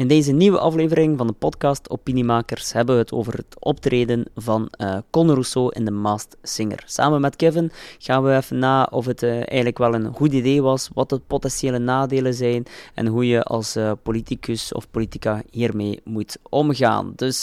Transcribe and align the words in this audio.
In 0.00 0.08
deze 0.08 0.32
nieuwe 0.32 0.58
aflevering 0.58 1.18
van 1.18 1.26
de 1.26 1.32
podcast 1.32 1.90
Opiniemakers 1.90 2.72
hebben 2.72 2.94
we 2.94 3.00
het 3.00 3.12
over 3.12 3.32
het 3.32 3.56
optreden 3.58 4.24
van 4.34 4.68
uh, 4.78 4.98
Rousseau 5.10 5.72
in 5.74 5.84
The 5.84 5.90
Masked 5.90 6.36
Singer. 6.42 6.82
Samen 6.86 7.20
met 7.20 7.36
Kevin 7.36 7.72
gaan 7.98 8.22
we 8.22 8.36
even 8.36 8.58
na 8.58 8.88
of 8.90 9.06
het 9.06 9.22
uh, 9.22 9.30
eigenlijk 9.32 9.78
wel 9.78 9.94
een 9.94 10.14
goed 10.14 10.32
idee 10.32 10.62
was, 10.62 10.90
wat 10.94 11.08
de 11.08 11.20
potentiële 11.26 11.78
nadelen 11.78 12.34
zijn 12.34 12.64
en 12.94 13.06
hoe 13.06 13.26
je 13.26 13.42
als 13.42 13.76
uh, 13.76 13.92
politicus 14.02 14.72
of 14.72 14.90
politica 14.90 15.42
hiermee 15.50 16.00
moet 16.04 16.36
omgaan. 16.48 17.12
Dus 17.16 17.42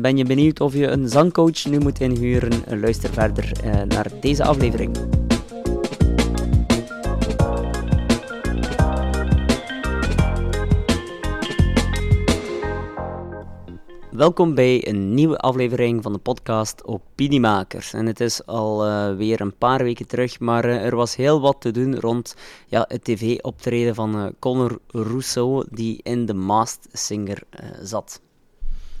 ben 0.00 0.16
je 0.16 0.24
benieuwd 0.24 0.60
of 0.60 0.74
je 0.74 0.86
een 0.86 1.08
zangcoach 1.08 1.64
nu 1.64 1.78
moet 1.78 2.00
inhuren? 2.00 2.80
Luister 2.80 3.12
verder 3.12 3.52
naar 3.88 4.10
deze 4.20 4.44
aflevering. 4.44 4.96
Welkom 14.18 14.54
bij 14.54 14.88
een 14.88 15.14
nieuwe 15.14 15.36
aflevering 15.36 16.02
van 16.02 16.12
de 16.12 16.18
podcast 16.18 16.84
Opiniemakers. 16.84 17.92
En 17.92 18.06
het 18.06 18.20
is 18.20 18.46
alweer 18.46 19.10
uh, 19.10 19.16
weer 19.16 19.40
een 19.40 19.56
paar 19.56 19.82
weken 19.82 20.06
terug, 20.06 20.40
maar 20.40 20.64
uh, 20.64 20.84
er 20.84 20.96
was 20.96 21.16
heel 21.16 21.40
wat 21.40 21.60
te 21.60 21.70
doen 21.70 22.00
rond 22.00 22.36
ja, 22.66 22.84
het 22.88 23.04
tv-optreden 23.04 23.94
van 23.94 24.16
uh, 24.16 24.26
Conor 24.38 24.78
Rousseau, 24.86 25.66
die 25.70 26.00
in 26.02 26.26
de 26.26 26.34
Masked 26.34 26.88
Singer 26.92 27.42
zat. 27.82 28.20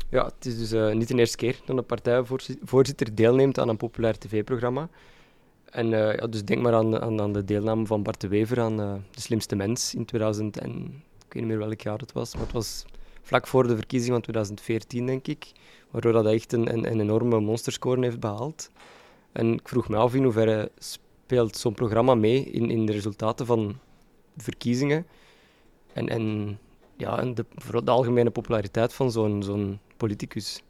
Ja, 0.08 0.24
het 0.24 0.46
is 0.46 0.68
dus 0.68 0.94
niet 0.94 1.08
de 1.08 1.14
eerste 1.14 1.36
keer 1.36 1.60
dat 1.64 1.76
een 1.76 1.86
partijvoorzitter 1.86 3.14
deelneemt 3.14 3.58
aan 3.58 3.68
een 3.68 3.76
populair 3.76 4.18
tv-programma. 4.18 4.88
En 5.70 5.88
ja, 5.88 6.26
dus 6.26 6.44
denk 6.44 6.62
maar 6.62 6.74
aan, 6.74 7.00
aan, 7.00 7.20
aan, 7.20 7.32
de 7.32 7.44
deelname 7.44 7.86
van 7.86 8.02
Bart 8.02 8.20
de 8.20 8.28
Wever 8.28 8.60
aan 8.60 8.76
De 9.10 9.20
Slimste 9.20 9.56
Mens 9.56 9.94
in 9.94 10.04
2000 10.04 10.58
en 10.58 11.02
ik 11.26 11.32
weet 11.32 11.42
niet 11.42 11.46
meer 11.46 11.58
welk 11.58 11.80
jaar 11.80 11.98
het 11.98 12.12
was, 12.12 12.34
maar 12.34 12.44
het 12.44 12.52
was 12.52 12.84
vlak 13.28 13.46
voor 13.46 13.66
de 13.66 13.76
verkiezing 13.76 14.12
van 14.12 14.20
2014, 14.20 15.06
denk 15.06 15.26
ik. 15.26 15.52
Waardoor 15.90 16.12
dat 16.12 16.26
echt 16.26 16.52
een, 16.52 16.72
een, 16.72 17.00
enorme 17.00 17.40
monsterscore 17.40 18.04
heeft 18.04 18.20
behaald. 18.20 18.70
En 19.32 19.52
ik 19.52 19.68
vroeg 19.68 19.88
me 19.88 19.96
af 19.96 20.14
in 20.14 20.22
hoeverre 20.22 20.70
speelt 20.78 21.56
zo'n 21.56 21.74
programma 21.74 22.14
mee 22.14 22.44
in, 22.44 22.70
in 22.70 22.86
de 22.86 22.92
resultaten 22.92 23.46
van 23.46 23.78
verkiezingen. 24.36 25.06
En, 25.92 26.08
en, 26.08 26.58
ja, 26.96 27.22
de, 27.22 27.44
de 27.84 27.90
algemene 27.90 28.30
populariteit 28.30 28.92
van 28.92 29.10
zo'n 29.10 29.42
zo'n 29.42 29.78
politicus. 29.96 30.62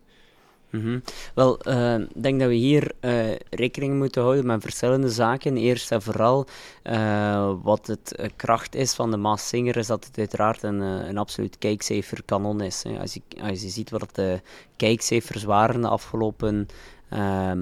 Mm 0.70 1.02
Wel, 1.34 1.68
uh, 1.68 1.98
ik 1.98 2.22
denk 2.22 2.40
dat 2.40 2.48
we 2.48 2.54
hier 2.54 2.92
uh, 3.00 3.34
rekening 3.50 3.98
moeten 3.98 4.22
houden 4.22 4.46
met 4.46 4.62
verschillende 4.62 5.10
zaken. 5.10 5.56
Eerst 5.56 5.92
en 5.92 6.02
vooral 6.02 6.46
uh, 6.84 7.52
wat 7.62 7.86
het 7.86 8.30
kracht 8.36 8.74
is 8.74 8.94
van 8.94 9.10
de 9.10 9.16
Maas 9.16 9.48
Singer, 9.48 9.76
is 9.76 9.86
dat 9.86 10.04
het 10.04 10.18
uiteraard 10.18 10.62
een, 10.62 10.80
een 10.80 11.18
absoluut 11.18 11.58
kijkcijferkanon 11.58 12.60
is. 12.60 12.82
Hè. 12.82 12.98
Als, 12.98 13.14
je, 13.14 13.22
als 13.42 13.62
je 13.62 13.68
ziet 13.68 13.90
wat 13.90 14.14
de 14.14 14.40
kijkcijfers 14.76 15.44
waren 15.44 15.80
de 15.80 15.88
afgelopen 15.88 16.68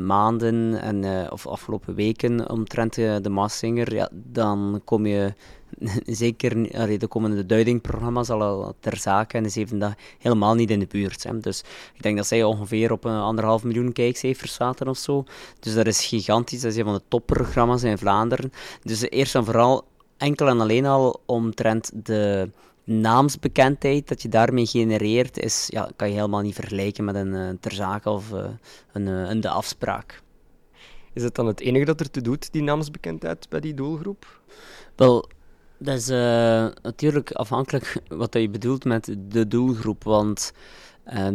maanden 0.06 0.80
en, 0.80 1.30
of 1.33 1.47
afgelopen 1.47 1.94
weken 1.94 2.50
omtrent 2.50 2.94
de 2.94 3.30
Maas 3.30 3.58
Singer, 3.58 3.94
ja, 3.94 4.08
dan 4.12 4.80
kom 4.84 5.06
je 5.06 5.34
zeker 6.22 6.78
allee, 6.78 6.98
de 6.98 7.06
komende 7.06 7.47
duidingprogramma's 7.47 8.30
al 8.30 8.75
ter 8.80 8.97
zake 8.97 9.36
en 9.36 9.44
is 9.44 9.56
even 9.56 9.78
dat 9.78 9.94
helemaal 10.19 10.55
niet 10.55 10.70
in 10.70 10.78
de 10.78 10.86
buurt. 10.86 11.22
Hè. 11.22 11.41
Dus 11.41 11.64
ik 11.94 12.03
denk 12.03 12.16
dat 12.16 12.27
zij 12.27 12.44
ongeveer 12.44 12.92
op 12.92 13.05
een 13.05 13.20
anderhalf 13.20 13.62
miljoen 13.64 13.92
kijkcijfers 13.92 14.55
zaten 14.55 14.88
of 14.88 14.98
zo. 14.98 15.25
Dus 15.60 15.75
dat 15.75 15.86
is 15.86 16.06
gigantisch. 16.06 16.60
Dat 16.60 16.72
is 16.72 16.78
een 16.78 16.84
van 16.84 16.94
de 16.94 17.03
topprogramma's 17.08 17.83
in 17.83 17.98
Vlaanderen. 17.98 18.53
Dus 18.83 19.10
eerst 19.10 19.34
en 19.34 19.44
vooral 19.44 19.84
enkel 20.16 20.48
en 20.48 20.60
alleen 20.60 20.86
al 20.86 21.20
omtrent 21.27 21.91
de 21.94 22.50
naamsbekendheid 22.87 24.09
dat 24.09 24.23
je 24.23 24.29
daarmee 24.29 24.67
genereert, 24.67 25.39
is, 25.39 25.67
ja, 25.70 25.91
kan 25.97 26.09
je 26.09 26.15
helemaal 26.15 26.41
niet 26.41 26.55
vergelijken 26.55 27.05
met 27.05 27.15
een 27.15 27.33
uh, 27.33 27.48
ter 27.61 27.73
zake 27.73 28.11
of 28.11 28.33
uh, 28.33 28.45
een, 28.93 29.06
uh, 29.06 29.28
een 29.28 29.41
de 29.41 29.48
afspraak. 29.48 30.23
Is 31.12 31.22
het 31.22 31.34
dan 31.34 31.47
het 31.47 31.60
enige 31.60 31.84
dat 31.84 32.00
er 32.00 32.10
te 32.10 32.21
doet, 32.21 32.53
die 32.53 32.62
naamsbekendheid 32.62 33.49
bij 33.49 33.60
die 33.60 33.75
doelgroep? 33.75 34.41
Wel, 34.97 35.28
dat 35.78 35.97
is 35.97 36.06
natuurlijk 36.83 37.33
afhankelijk 37.33 38.00
wat 38.09 38.34
je 38.34 38.50
bedoelt 38.50 38.84
met 38.84 39.16
de 39.28 39.49
doelgroep. 39.49 40.05
Want 40.05 40.53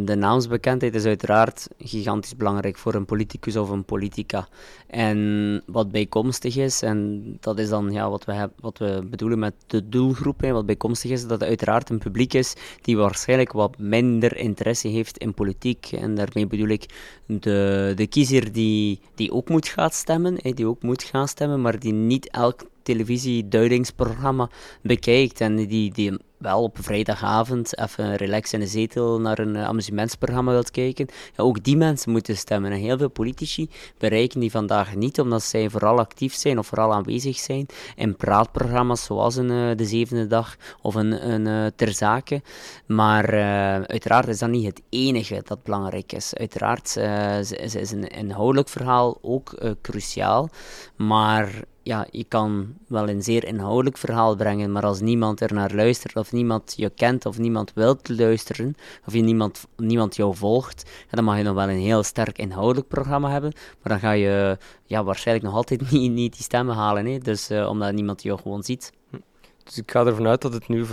de 0.04 0.14
naamsbekendheid 0.14 0.94
is 0.94 1.04
uiteraard 1.04 1.68
gigantisch 1.78 2.36
belangrijk 2.36 2.78
voor 2.78 2.94
een 2.94 3.04
politicus 3.04 3.56
of 3.56 3.68
een 3.68 3.84
politica. 3.84 4.48
En 4.86 5.62
wat 5.66 5.90
bijkomstig 5.90 6.56
is, 6.56 6.82
en 6.82 7.22
dat 7.40 7.58
is 7.58 7.68
dan 7.68 7.90
ja, 7.90 8.10
wat, 8.10 8.24
we 8.24 8.32
heb, 8.32 8.52
wat 8.60 8.78
we 8.78 9.06
bedoelen 9.10 9.38
met 9.38 9.54
de 9.66 9.88
doelgroep, 9.88 10.40
hè, 10.40 10.52
wat 10.52 10.66
bijkomstig 10.66 11.10
is, 11.10 11.22
dat 11.22 11.30
het 11.30 11.48
uiteraard 11.48 11.90
een 11.90 11.98
publiek 11.98 12.34
is 12.34 12.54
die 12.80 12.96
waarschijnlijk 12.96 13.52
wat 13.52 13.78
minder 13.78 14.36
interesse 14.36 14.88
heeft 14.88 15.18
in 15.18 15.34
politiek. 15.34 15.92
En 15.92 16.14
daarmee 16.14 16.46
bedoel 16.46 16.68
ik 16.68 16.86
de, 17.26 17.92
de 17.96 18.06
kiezer 18.06 18.52
die, 18.52 19.00
die 19.14 19.32
ook 19.32 19.48
moet 19.48 19.68
gaan 19.68 19.90
stemmen, 19.90 20.36
die 20.54 20.66
ook 20.66 20.82
moet 20.82 21.02
gaan 21.02 21.28
stemmen, 21.28 21.60
maar 21.60 21.78
die 21.78 21.92
niet 21.92 22.30
elk 22.30 22.64
televisieduidingsprogramma 22.82 24.50
bekijkt 24.82 25.40
en 25.40 25.56
die, 25.56 25.92
die 25.92 26.18
wel 26.42 26.62
op 26.62 26.76
vrijdagavond 26.80 27.78
even 27.78 28.16
relax 28.16 28.52
in 28.52 28.60
de 28.60 28.66
zetel 28.66 29.20
naar 29.20 29.38
een 29.38 29.54
uh, 29.54 29.64
amusementsprogramma 29.64 30.50
wilt 30.50 30.70
kijken, 30.70 31.06
ja, 31.36 31.44
ook 31.44 31.64
die 31.64 31.76
mensen 31.76 32.12
moeten 32.12 32.36
stemmen. 32.36 32.72
En 32.72 32.78
heel 32.78 32.98
veel 32.98 33.10
politici 33.10 33.70
bereiken 33.98 34.40
die 34.40 34.50
vandaag 34.50 34.94
niet, 34.94 35.20
omdat 35.20 35.42
zij 35.42 35.70
vooral 35.70 35.98
actief 35.98 36.34
zijn 36.34 36.58
of 36.58 36.66
vooral 36.66 36.92
aanwezig 36.92 37.38
zijn 37.38 37.66
in 37.96 38.16
praatprogramma's 38.16 39.04
zoals 39.04 39.36
een, 39.36 39.50
uh, 39.50 39.76
De 39.76 39.84
Zevende 39.84 40.26
Dag 40.26 40.56
of 40.80 40.94
een, 40.94 41.30
een 41.30 41.46
uh, 41.46 41.66
Ter 41.76 41.92
Zake. 41.92 42.42
Maar 42.86 43.32
uiteraard 43.86 44.28
is 44.28 44.38
dat 44.38 44.50
niet 44.50 44.66
het 44.66 44.82
enige 44.88 45.42
dat 45.44 45.62
belangrijk 45.62 46.12
is. 46.12 46.34
Uiteraard 46.34 46.96
is, 47.38 47.74
is 47.74 47.90
een 47.90 48.08
inhoudelijk 48.08 48.68
verhaal 48.68 49.18
ook 49.22 49.74
cruciaal, 49.82 50.48
maar 50.96 51.64
ja, 51.82 52.06
je 52.10 52.24
kan 52.24 52.74
wel 52.88 53.08
een 53.08 53.22
zeer 53.22 53.44
inhoudelijk 53.44 53.96
verhaal 53.96 54.36
brengen, 54.36 54.72
maar 54.72 54.84
als 54.84 55.00
niemand 55.00 55.40
er 55.40 55.54
naar 55.54 55.74
luistert, 55.74 56.16
of 56.16 56.32
niemand 56.32 56.74
je 56.76 56.90
kent, 56.90 57.26
of 57.26 57.38
niemand 57.38 57.72
wil 57.74 57.96
luisteren, 58.02 58.74
of 59.06 59.12
je 59.12 59.20
niemand, 59.20 59.66
niemand 59.76 60.16
jou 60.16 60.34
volgt, 60.36 60.90
dan 61.10 61.24
mag 61.24 61.36
je 61.36 61.42
nog 61.42 61.54
wel 61.54 61.68
een 61.68 61.78
heel 61.78 62.02
sterk 62.02 62.38
inhoudelijk 62.38 62.88
programma 62.88 63.30
hebben, 63.30 63.52
maar 63.82 63.92
dan 63.92 64.00
ga 64.00 64.10
je 64.10 64.58
ja, 64.84 65.04
waarschijnlijk 65.04 65.46
nog 65.46 65.56
altijd 65.56 65.80
niet, 65.90 66.12
niet 66.12 66.32
die 66.32 66.42
stemmen 66.42 66.74
halen, 66.74 67.06
hè? 67.06 67.18
Dus, 67.18 67.50
uh, 67.50 67.68
omdat 67.68 67.92
niemand 67.92 68.22
jou 68.22 68.40
gewoon 68.40 68.62
ziet. 68.62 68.92
Hm. 69.10 69.16
Dus 69.64 69.78
ik 69.78 69.90
ga 69.90 70.06
ervan 70.06 70.26
uit 70.26 70.42
dat 70.42 70.52
het 70.52 70.68
nu 70.68 70.86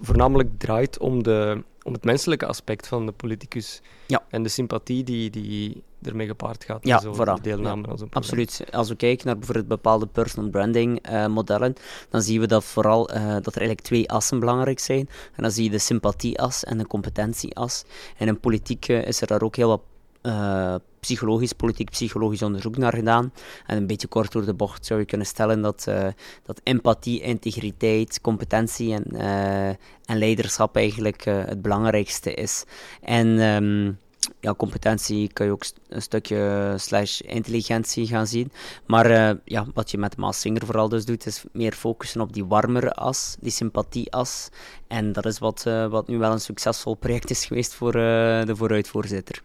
voornamelijk 0.00 0.58
draait 0.58 0.98
om, 0.98 1.22
de, 1.22 1.62
om 1.82 1.92
het 1.92 2.04
menselijke 2.04 2.46
aspect 2.46 2.88
van 2.88 3.06
de 3.06 3.12
politicus. 3.12 3.80
Ja. 4.06 4.22
En 4.28 4.42
de 4.42 4.48
sympathie 4.48 5.04
die, 5.04 5.30
die 5.30 5.82
ermee 6.02 6.26
gepaard 6.26 6.64
gaat. 6.64 6.86
Ja, 6.86 7.00
zo, 7.00 7.12
vooral. 7.12 7.42
deelname 7.42 7.88
ja, 7.96 8.06
Absoluut. 8.10 8.64
Als 8.70 8.88
we 8.88 8.96
kijken 8.96 9.26
naar 9.26 9.36
bijvoorbeeld 9.36 9.68
bepaalde 9.68 10.06
personal 10.06 10.50
branding 10.50 11.10
uh, 11.10 11.26
modellen, 11.26 11.74
dan 12.08 12.22
zien 12.22 12.40
we 12.40 12.46
dat 12.46 12.64
vooral 12.64 13.10
uh, 13.10 13.16
dat 13.16 13.54
er 13.54 13.60
eigenlijk 13.60 13.80
twee 13.80 14.10
assen 14.10 14.40
belangrijk 14.40 14.78
zijn. 14.78 15.08
En 15.34 15.42
dan 15.42 15.50
zie 15.50 15.64
je 15.64 15.70
de 15.70 15.78
sympathieas 15.78 16.64
en 16.64 16.78
de 16.78 16.86
competentieas. 16.86 17.84
En 18.16 18.28
in 18.28 18.40
politiek 18.40 18.88
uh, 18.88 19.06
is 19.06 19.20
er 19.20 19.26
daar 19.26 19.42
ook 19.42 19.56
heel 19.56 19.68
wat 19.68 19.82
uh, 20.22 20.74
psychologisch, 21.00 21.52
politiek 21.52 21.90
psychologisch 21.90 22.42
onderzoek 22.42 22.76
naar 22.76 22.92
gedaan. 22.92 23.32
En 23.66 23.76
een 23.76 23.86
beetje 23.86 24.08
kort 24.08 24.32
door 24.32 24.44
de 24.44 24.54
bocht 24.54 24.86
zou 24.86 25.00
je 25.00 25.06
kunnen 25.06 25.26
stellen 25.26 25.60
dat, 25.60 25.86
uh, 25.88 26.06
dat 26.42 26.60
empathie, 26.62 27.20
integriteit, 27.20 28.20
competentie 28.20 28.94
en, 28.94 29.04
uh, 29.12 29.68
en 30.04 30.18
leiderschap 30.18 30.76
eigenlijk 30.76 31.24
het 31.24 31.62
belangrijkste 31.62 32.34
is. 32.34 32.64
En 33.00 33.26
um, 33.26 33.98
ja, 34.40 34.54
competentie 34.54 35.32
kan 35.32 35.46
je 35.46 35.52
ook 35.52 35.64
een 35.88 36.02
stukje 36.02 36.74
slash 36.76 37.20
intelligentie 37.20 38.06
gaan 38.06 38.26
zien. 38.26 38.52
Maar 38.86 39.36
ja, 39.44 39.66
wat 39.74 39.90
je 39.90 39.98
met 39.98 40.16
Maas 40.16 40.40
Singer 40.40 40.66
vooral 40.66 40.88
dus 40.88 41.04
doet, 41.04 41.26
is 41.26 41.44
meer 41.52 41.72
focussen 41.72 42.20
op 42.20 42.32
die 42.32 42.44
warmere 42.44 42.92
as, 42.92 43.36
die 43.40 43.50
sympathie-as. 43.50 44.48
En 44.86 45.12
dat 45.12 45.26
is 45.26 45.38
wat, 45.38 45.62
wat 45.90 46.08
nu 46.08 46.18
wel 46.18 46.32
een 46.32 46.40
succesvol 46.40 46.94
project 46.94 47.30
is 47.30 47.44
geweest 47.44 47.74
voor 47.74 47.92
de 47.92 48.52
vooruitvoorzitter. 48.56 49.42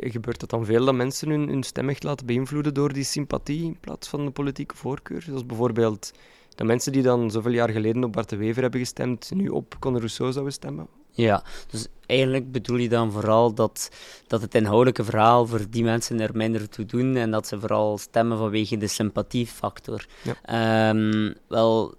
Gebeurt 0.00 0.40
het 0.40 0.50
dan 0.50 0.64
veel 0.64 0.84
dat 0.84 0.94
mensen 0.94 1.28
hun, 1.28 1.48
hun 1.48 1.62
stem 1.62 1.88
echt 1.88 2.02
laten 2.02 2.26
beïnvloeden 2.26 2.74
door 2.74 2.92
die 2.92 3.04
sympathie 3.04 3.64
in 3.64 3.76
plaats 3.80 4.08
van 4.08 4.24
de 4.24 4.30
politieke 4.30 4.76
voorkeur? 4.76 5.22
Zoals 5.22 5.46
bijvoorbeeld 5.46 6.12
de 6.54 6.64
mensen 6.64 6.92
die 6.92 7.02
dan 7.02 7.30
zoveel 7.30 7.52
jaar 7.52 7.70
geleden 7.70 8.04
op 8.04 8.12
Bart 8.12 8.28
de 8.28 8.36
Wever 8.36 8.62
hebben 8.62 8.80
gestemd, 8.80 9.30
nu 9.34 9.48
op 9.48 9.76
Conor 9.78 9.98
Rousseau 9.98 10.32
zouden 10.32 10.52
stemmen? 10.52 10.86
Ja, 11.10 11.44
dus 11.70 11.86
eigenlijk 12.06 12.52
bedoel 12.52 12.76
je 12.76 12.88
dan 12.88 13.12
vooral 13.12 13.54
dat, 13.54 13.90
dat 14.26 14.40
het 14.40 14.54
inhoudelijke 14.54 15.04
verhaal 15.04 15.46
voor 15.46 15.70
die 15.70 15.84
mensen 15.84 16.20
er 16.20 16.36
minder 16.36 16.68
toe 16.68 16.84
doen 16.84 17.16
en 17.16 17.30
dat 17.30 17.46
ze 17.46 17.60
vooral 17.60 17.98
stemmen 17.98 18.38
vanwege 18.38 18.76
de 18.76 18.86
sympathiefactor. 18.86 20.06
Ja. 20.22 20.88
Um, 20.90 21.34
wel, 21.48 21.94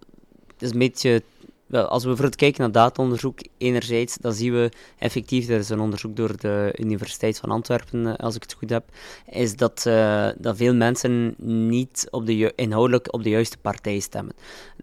het 0.47 0.61
is 0.61 0.71
een 0.71 0.79
beetje 0.79 1.23
wel, 1.65 1.87
als 1.87 2.01
we 2.01 2.07
bijvoorbeeld 2.07 2.39
kijken 2.39 2.61
naar 2.61 2.71
dataonderzoek, 2.71 3.39
enerzijds, 3.57 4.17
dan 4.17 4.33
zien 4.33 4.53
we 4.53 4.71
effectief, 4.97 5.49
er 5.49 5.59
is 5.59 5.69
een 5.69 5.79
onderzoek 5.79 6.15
door 6.15 6.37
de 6.37 6.73
Universiteit 6.77 7.39
van 7.39 7.51
Antwerpen, 7.51 8.07
eh, 8.07 8.25
als 8.25 8.35
ik 8.35 8.41
het 8.41 8.53
goed 8.53 8.69
heb, 8.69 8.83
is 9.29 9.55
dat, 9.55 9.83
uh, 9.87 10.27
dat 10.37 10.57
veel 10.57 10.73
mensen 10.73 11.35
niet 11.37 12.07
op 12.11 12.25
de, 12.25 12.53
inhoudelijk 12.55 13.13
op 13.13 13.23
de 13.23 13.29
juiste 13.29 13.57
partij 13.57 13.99
stemmen. 13.99 14.33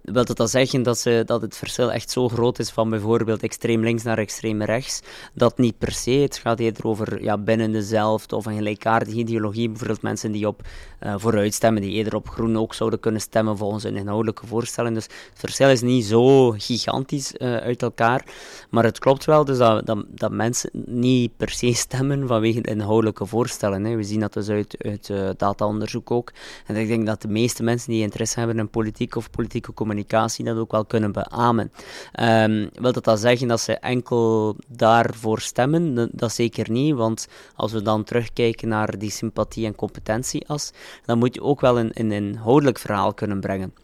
Wil 0.02 0.25
dat 0.25 0.37
dan 0.37 0.49
zeggen 0.49 0.82
dat, 0.82 0.99
ze, 0.99 1.23
dat 1.26 1.43
het 1.43 1.56
verschil 1.56 1.93
echt 1.93 2.11
zo 2.11 2.29
groot 2.29 2.58
is 2.58 2.70
van 2.70 2.90
bijvoorbeeld 2.90 3.43
extreem 3.43 3.82
links 3.82 4.02
naar 4.02 4.19
extreem 4.19 4.62
rechts, 4.62 5.00
dat 5.35 5.58
niet 5.58 5.78
per 5.78 5.93
se, 5.93 6.11
het 6.11 6.37
gaat 6.37 6.58
eerder 6.58 6.87
over 6.87 7.23
ja, 7.23 7.38
binnen 7.38 7.73
dezelfde 7.73 8.37
of 8.37 8.46
een 8.46 8.56
gelijkaardige 8.56 9.17
ideologie, 9.17 9.69
bijvoorbeeld 9.69 10.02
mensen 10.02 10.32
die 10.32 10.46
op 10.46 10.62
uh, 11.02 11.14
vooruit 11.19 11.55
stemmen, 11.55 11.82
die 11.82 11.90
eerder 11.90 12.14
op 12.14 12.28
groen 12.28 12.58
ook 12.58 12.75
zouden 12.75 13.00
kunnen 13.00 13.20
stemmen 13.20 13.56
volgens 13.56 13.82
hun 13.85 13.96
inhoudelijke 13.96 14.46
voorstellen. 14.46 14.94
Dus 14.94 15.05
het 15.05 15.38
verschil 15.38 15.69
is 15.69 15.81
niet 15.81 16.05
zo 16.05 16.52
gigantisch 16.72 17.34
uh, 17.38 17.56
uit 17.56 17.82
elkaar. 17.82 18.24
Maar 18.70 18.84
het 18.84 18.98
klopt 18.98 19.24
wel 19.24 19.44
dus 19.44 19.58
dat, 19.58 19.86
dat, 19.86 20.04
dat, 20.08 20.32
mensen 20.32 20.70
niet 20.86 21.36
per 21.36 21.50
se 21.50 21.72
stemmen 21.86 22.26
vanwege 22.26 22.60
de 22.60 22.70
inhoudelijke 22.70 23.26
voorstellen. 23.26 23.84
Hè. 23.84 23.96
We 23.96 24.02
zien 24.02 24.20
dat 24.20 24.32
dus 24.32 24.48
uit, 24.48 24.76
uit 24.78 25.08
uh, 25.08 25.30
dataonderzoek 25.36 26.10
ook. 26.10 26.32
En 26.66 26.76
ik 26.76 26.88
denk 26.88 27.06
dat 27.06 27.22
de 27.22 27.28
meeste 27.28 27.62
mensen 27.62 27.92
die 27.92 28.02
interesse 28.02 28.38
hebben 28.38 28.58
in 28.58 28.70
politiek 28.70 29.16
of 29.16 29.30
politieke 29.30 29.74
communicatie 29.74 30.44
dat 30.44 30.56
ook 30.56 30.70
wel 30.70 30.84
kunnen 30.84 31.12
beamen. 31.12 31.72
Um, 32.20 32.70
wil 32.75 32.92
dat 32.92 33.20
zeggen 33.20 33.48
dat 33.48 33.60
ze 33.60 33.78
enkel 33.78 34.56
daarvoor 34.68 35.40
stemmen? 35.40 36.10
Dat 36.12 36.32
zeker 36.32 36.70
niet, 36.70 36.94
want 36.94 37.28
als 37.54 37.72
we 37.72 37.82
dan 37.82 38.04
terugkijken 38.04 38.68
naar 38.68 38.98
die 38.98 39.10
sympathie- 39.10 39.66
en 39.66 39.75
competentieas, 39.75 40.72
dan 41.04 41.18
moet 41.18 41.34
je 41.34 41.42
ook 41.42 41.60
wel 41.60 41.78
een, 41.78 41.90
een 41.94 42.12
inhoudelijk 42.12 42.78
verhaal 42.78 43.14
kunnen 43.14 43.40
brengen. 43.40 43.75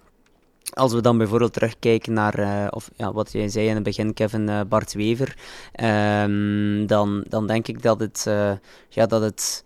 Als 0.72 0.92
we 0.92 1.00
dan 1.00 1.18
bijvoorbeeld 1.18 1.52
terugkijken 1.52 2.12
naar, 2.12 2.38
uh, 2.38 2.66
of 2.70 2.90
ja, 2.96 3.12
wat 3.12 3.32
jij 3.32 3.48
zei 3.48 3.68
in 3.68 3.74
het 3.74 3.82
begin, 3.82 4.14
Kevin 4.14 4.48
uh, 4.48 4.60
Bart 4.68 4.92
Wever, 4.92 5.36
um, 6.22 6.86
dan, 6.86 7.24
dan 7.28 7.46
denk 7.46 7.68
ik 7.68 7.82
dat 7.82 8.00
het, 8.00 8.24
uh, 8.28 8.52
ja, 8.88 9.06
dat 9.06 9.22
het 9.22 9.64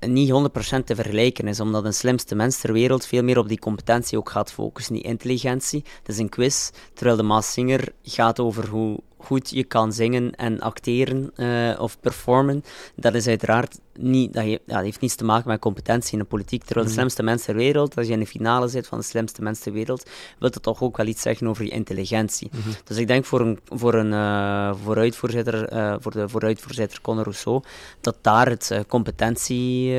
niet 0.00 0.30
100% 0.30 0.84
te 0.84 0.94
vergelijken 0.94 1.48
is, 1.48 1.60
omdat 1.60 1.84
een 1.84 1.94
slimste 1.94 2.34
mens 2.34 2.60
ter 2.60 2.72
wereld 2.72 3.06
veel 3.06 3.22
meer 3.22 3.38
op 3.38 3.48
die 3.48 3.58
competentie 3.58 4.18
ook 4.18 4.30
gaat 4.30 4.52
focussen, 4.52 4.94
die 4.94 5.02
intelligentie. 5.02 5.84
Het 5.98 6.08
is 6.08 6.18
een 6.18 6.28
quiz, 6.28 6.70
terwijl 6.94 7.16
de 7.16 7.22
Maas 7.22 7.52
Singer 7.52 7.92
gaat 8.02 8.40
over 8.40 8.68
hoe 8.68 9.00
goed 9.22 9.50
je 9.50 9.64
kan 9.64 9.92
zingen 9.92 10.34
en 10.34 10.60
acteren 10.60 11.32
uh, 11.36 11.80
of 11.80 12.00
performen, 12.00 12.64
dat 12.94 13.14
is 13.14 13.26
uiteraard 13.26 13.78
niet, 13.92 14.32
dat, 14.32 14.42
heeft, 14.42 14.60
ja, 14.66 14.74
dat, 14.74 14.84
heeft 14.84 15.00
niets 15.00 15.14
te 15.14 15.24
maken 15.24 15.48
met 15.48 15.60
competentie 15.60 16.12
in 16.12 16.18
de 16.18 16.24
politiek. 16.24 16.64
Terwijl 16.64 16.86
de 16.86 16.92
mhm. 16.92 17.00
slimste 17.00 17.22
mens 17.22 17.44
ter 17.44 17.54
wereld, 17.54 17.96
als 17.96 18.06
je 18.06 18.12
in 18.12 18.18
de 18.18 18.26
finale 18.26 18.68
zit 18.68 18.86
van 18.86 18.98
de 18.98 19.04
slimste 19.04 19.42
mens 19.42 19.60
ter 19.60 19.72
wereld, 19.72 20.10
wil 20.38 20.50
dat 20.50 20.62
toch 20.62 20.82
ook 20.82 20.96
wel 20.96 21.06
iets 21.06 21.22
zeggen 21.22 21.46
over 21.46 21.64
je 21.64 21.70
intelligentie. 21.70 22.48
Mm 22.52 22.60
-hmm. 22.60 22.72
Dus 22.84 22.96
ik 22.96 23.06
denk 23.06 23.24
voor 23.24 23.40
een, 23.40 23.58
voor 23.64 23.94
een 23.94 24.12
uh, 24.12 24.74
vooruitvoorzitter, 24.84 25.72
uh, 25.72 25.94
voor 25.98 26.12
de 26.12 26.28
vooruitvoorzitter 26.28 27.00
Conor 27.00 27.22
Rousseau, 27.22 27.62
dat 28.00 28.16
daar 28.20 28.48
het 28.48 28.84
competentie, 28.88 29.92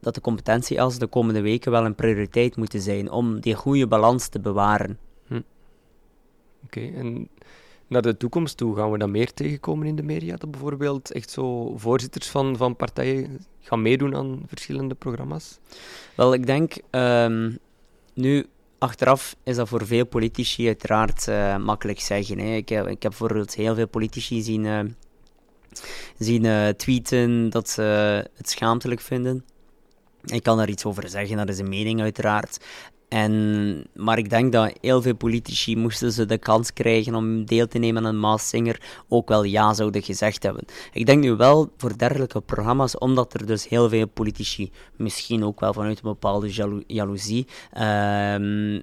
dat 0.00 0.14
de 0.14 0.20
competentie 0.20 0.82
als 0.82 0.98
de 0.98 1.06
komende 1.06 1.40
weken 1.40 1.70
wel 1.70 1.84
een 1.84 1.94
prioriteit 1.94 2.56
moeten 2.56 2.80
zijn 2.80 3.10
om 3.10 3.40
die 3.40 3.54
goede 3.54 3.86
balans 3.86 4.28
te 4.28 4.40
bewaren. 4.40 4.98
Hm. 5.26 5.34
Oké, 5.34 5.44
okay, 6.64 6.94
en 6.94 7.28
naar 7.88 8.02
de 8.02 8.16
toekomst 8.16 8.56
toe 8.56 8.76
gaan 8.76 8.90
we 8.90 8.98
dat 8.98 9.08
meer 9.08 9.32
tegenkomen 9.32 9.86
in 9.86 9.96
de 9.96 10.02
media? 10.02 10.36
Dat 10.36 10.50
bijvoorbeeld 10.50 11.12
echt 11.12 11.30
zo 11.30 11.76
voorzitters 11.76 12.28
van, 12.28 12.56
van 12.56 12.76
partijen 12.76 13.46
gaan 13.60 13.82
meedoen 13.82 14.16
aan 14.16 14.42
verschillende 14.46 14.94
programma's? 14.94 15.58
Wel, 16.14 16.34
ik 16.34 16.46
denk 16.46 16.76
um, 16.90 17.58
nu. 18.14 18.46
Achteraf 18.78 19.36
is 19.42 19.56
dat 19.56 19.68
voor 19.68 19.86
veel 19.86 20.06
politici 20.06 20.66
uiteraard 20.66 21.26
uh, 21.28 21.56
makkelijk 21.56 22.00
zeggen. 22.00 22.38
Hè. 22.38 22.54
Ik, 22.54 22.68
heb, 22.68 22.86
ik 22.86 23.02
heb 23.02 23.10
bijvoorbeeld 23.10 23.54
heel 23.54 23.74
veel 23.74 23.88
politici 23.88 24.42
zien, 24.42 24.64
uh, 24.64 24.80
zien 26.18 26.76
tweeten 26.76 27.50
dat 27.50 27.68
ze 27.68 27.82
het 28.34 28.50
schaamtelijk 28.50 29.00
vinden. 29.00 29.44
Ik 30.24 30.42
kan 30.42 30.56
daar 30.56 30.68
iets 30.68 30.84
over 30.84 31.08
zeggen, 31.08 31.36
dat 31.36 31.48
is 31.48 31.58
een 31.58 31.68
mening 31.68 32.00
uiteraard. 32.00 32.58
En, 33.08 33.84
maar 33.94 34.18
ik 34.18 34.30
denk 34.30 34.52
dat 34.52 34.72
heel 34.80 35.02
veel 35.02 35.16
politici, 35.16 35.76
moesten 35.76 36.12
ze 36.12 36.26
de 36.26 36.38
kans 36.38 36.72
krijgen 36.72 37.14
om 37.14 37.44
deel 37.44 37.66
te 37.66 37.78
nemen 37.78 38.06
aan 38.06 38.14
een 38.14 38.20
Maas 38.20 38.48
Singer, 38.48 38.80
ook 39.08 39.28
wel 39.28 39.42
ja 39.42 39.74
zouden 39.74 40.02
gezegd 40.02 40.42
hebben. 40.42 40.64
Ik 40.92 41.06
denk 41.06 41.22
nu 41.22 41.34
wel 41.34 41.72
voor 41.76 41.98
dergelijke 41.98 42.40
programma's, 42.40 42.98
omdat 42.98 43.34
er 43.34 43.46
dus 43.46 43.68
heel 43.68 43.88
veel 43.88 44.08
politici, 44.08 44.70
misschien 44.96 45.44
ook 45.44 45.60
wel 45.60 45.72
vanuit 45.72 45.96
een 45.96 46.10
bepaalde 46.10 46.52
jalo 46.52 46.82
jaloezie, 46.86 47.46
uh, 47.78 48.80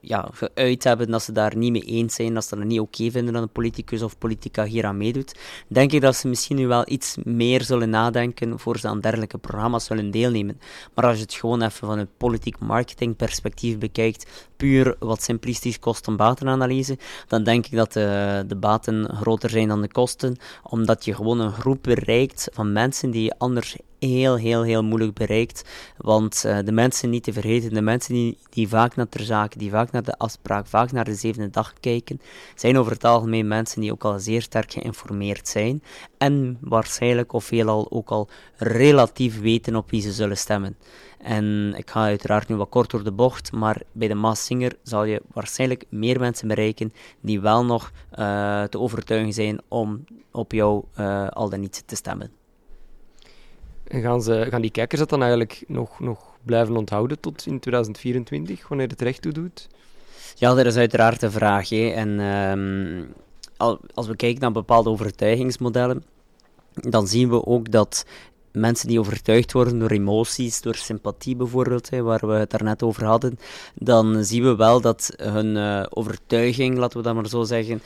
ja, 0.00 0.28
geuit 0.32 0.84
hebben 0.84 1.10
dat 1.10 1.22
ze 1.22 1.32
daar 1.32 1.56
niet 1.56 1.72
mee 1.72 1.82
eens 1.82 2.14
zijn, 2.14 2.34
dat 2.34 2.44
ze 2.44 2.56
dat 2.56 2.64
niet 2.64 2.80
oké 2.80 3.10
vinden 3.10 3.32
dat 3.32 3.42
een 3.42 3.48
politicus 3.48 4.02
of 4.02 4.18
politica 4.18 4.64
hier 4.64 4.84
aan 4.84 4.96
meedoet, 4.96 5.34
denk 5.68 5.92
ik 5.92 6.00
dat 6.00 6.16
ze 6.16 6.28
misschien 6.28 6.56
nu 6.56 6.66
wel 6.66 6.90
iets 6.90 7.16
meer 7.24 7.62
zullen 7.62 7.90
nadenken 7.90 8.58
voor 8.58 8.78
ze 8.78 8.88
aan 8.88 9.00
dergelijke 9.00 9.38
programma's 9.38 9.84
zullen 9.84 10.10
deelnemen. 10.10 10.60
Maar 10.94 11.04
als 11.04 11.16
je 11.16 11.22
het 11.22 11.34
gewoon 11.34 11.62
even 11.62 11.86
van 11.86 11.98
een 11.98 12.08
politiek 12.16 12.58
marketing 12.58 13.16
perspectief 13.16 13.78
bekijkt, 13.78 14.48
puur 14.56 14.96
wat 14.98 15.22
simplistisch 15.22 15.78
kosten-batenanalyse, 15.78 16.98
dan 17.26 17.44
denk 17.44 17.66
ik 17.66 17.76
dat 17.76 17.92
de, 17.92 18.44
de 18.46 18.56
baten 18.56 19.08
groter 19.14 19.50
zijn 19.50 19.68
dan 19.68 19.80
de 19.80 19.92
kosten, 19.92 20.36
omdat 20.62 21.04
je 21.04 21.14
gewoon 21.14 21.40
een 21.40 21.52
groep 21.52 21.82
bereikt 21.82 22.48
van 22.52 22.72
mensen 22.72 23.10
die 23.10 23.22
je 23.22 23.34
anders 23.38 23.76
heel, 23.98 24.36
heel, 24.36 24.62
heel 24.62 24.84
moeilijk 24.84 25.14
bereikt. 25.14 25.64
Want 25.96 26.42
uh, 26.46 26.58
de 26.64 26.72
mensen 26.72 27.10
niet 27.10 27.22
te 27.22 27.32
vergeten, 27.32 27.74
de 27.74 27.80
mensen 27.80 28.14
die, 28.14 28.38
die 28.50 28.68
vaak 28.68 28.96
naar 28.96 29.06
de 29.10 29.24
zaken, 29.24 29.58
die 29.58 29.70
vaak 29.70 29.90
naar 29.90 30.02
de 30.02 30.18
afspraak, 30.18 30.66
vaak 30.66 30.92
naar 30.92 31.04
de 31.04 31.14
zevende 31.14 31.50
dag 31.50 31.72
kijken, 31.80 32.20
zijn 32.54 32.78
over 32.78 32.92
het 32.92 33.04
algemeen 33.04 33.48
mensen 33.48 33.80
die 33.80 33.92
ook 33.92 34.04
al 34.04 34.18
zeer 34.18 34.42
sterk 34.42 34.72
geïnformeerd 34.72 35.48
zijn. 35.48 35.82
En 36.18 36.58
waarschijnlijk 36.60 37.32
of 37.32 37.44
veelal 37.44 37.90
ook 37.90 38.10
al 38.10 38.28
relatief 38.56 39.40
weten 39.40 39.76
op 39.76 39.90
wie 39.90 40.00
ze 40.00 40.12
zullen 40.12 40.36
stemmen. 40.36 40.76
En 41.18 41.74
ik 41.76 41.90
ga 41.90 42.02
uiteraard 42.02 42.48
nu 42.48 42.56
wat 42.56 42.68
kort 42.68 42.90
door 42.90 43.04
de 43.04 43.12
bocht, 43.12 43.52
maar 43.52 43.82
bij 43.92 44.08
de 44.08 44.14
Maas 44.14 44.44
Singer 44.44 44.72
zal 44.82 45.04
je 45.04 45.22
waarschijnlijk 45.32 45.84
meer 45.88 46.20
mensen 46.20 46.48
bereiken 46.48 46.92
die 47.20 47.40
wel 47.40 47.64
nog 47.64 47.92
uh, 48.18 48.62
te 48.62 48.78
overtuigen 48.78 49.32
zijn 49.32 49.60
om 49.68 50.04
op 50.32 50.52
jou 50.52 50.84
uh, 50.98 51.28
al 51.28 51.48
dan 51.48 51.60
niet 51.60 51.82
te 51.86 51.96
stemmen. 51.96 52.37
En 53.88 54.02
gaan, 54.02 54.22
ze, 54.22 54.46
gaan 54.50 54.60
die 54.60 54.70
kijkers 54.70 55.00
dat 55.00 55.10
dan 55.10 55.20
eigenlijk 55.20 55.64
nog, 55.66 56.00
nog 56.00 56.36
blijven 56.42 56.76
onthouden 56.76 57.20
tot 57.20 57.46
in 57.46 57.60
2024, 57.60 58.68
wanneer 58.68 58.88
het 58.88 59.00
recht 59.00 59.22
toe 59.22 59.32
doet? 59.32 59.68
Ja, 60.34 60.54
dat 60.54 60.66
is 60.66 60.76
uiteraard 60.76 61.20
de 61.20 61.30
vraag. 61.30 61.68
Hè. 61.68 61.88
En 61.88 62.20
um, 62.20 63.12
als 63.94 64.06
we 64.06 64.16
kijken 64.16 64.40
naar 64.40 64.52
bepaalde 64.52 64.90
overtuigingsmodellen, 64.90 66.04
dan 66.72 67.06
zien 67.06 67.28
we 67.28 67.46
ook 67.46 67.70
dat 67.70 68.04
mensen 68.52 68.88
die 68.88 68.98
overtuigd 68.98 69.52
worden 69.52 69.78
door 69.78 69.90
emoties, 69.90 70.60
door 70.60 70.74
sympathie 70.74 71.36
bijvoorbeeld, 71.36 71.90
hè, 71.90 72.02
waar 72.02 72.26
we 72.26 72.32
het 72.32 72.50
daarnet 72.50 72.82
over 72.82 73.04
hadden, 73.04 73.38
dan 73.74 74.24
zien 74.24 74.42
we 74.42 74.56
wel 74.56 74.80
dat 74.80 75.12
hun 75.16 75.56
uh, 75.56 75.84
overtuiging, 75.90 76.78
laten 76.78 76.98
we 76.98 77.04
dat 77.04 77.14
maar 77.14 77.28
zo 77.28 77.42
zeggen, 77.42 77.82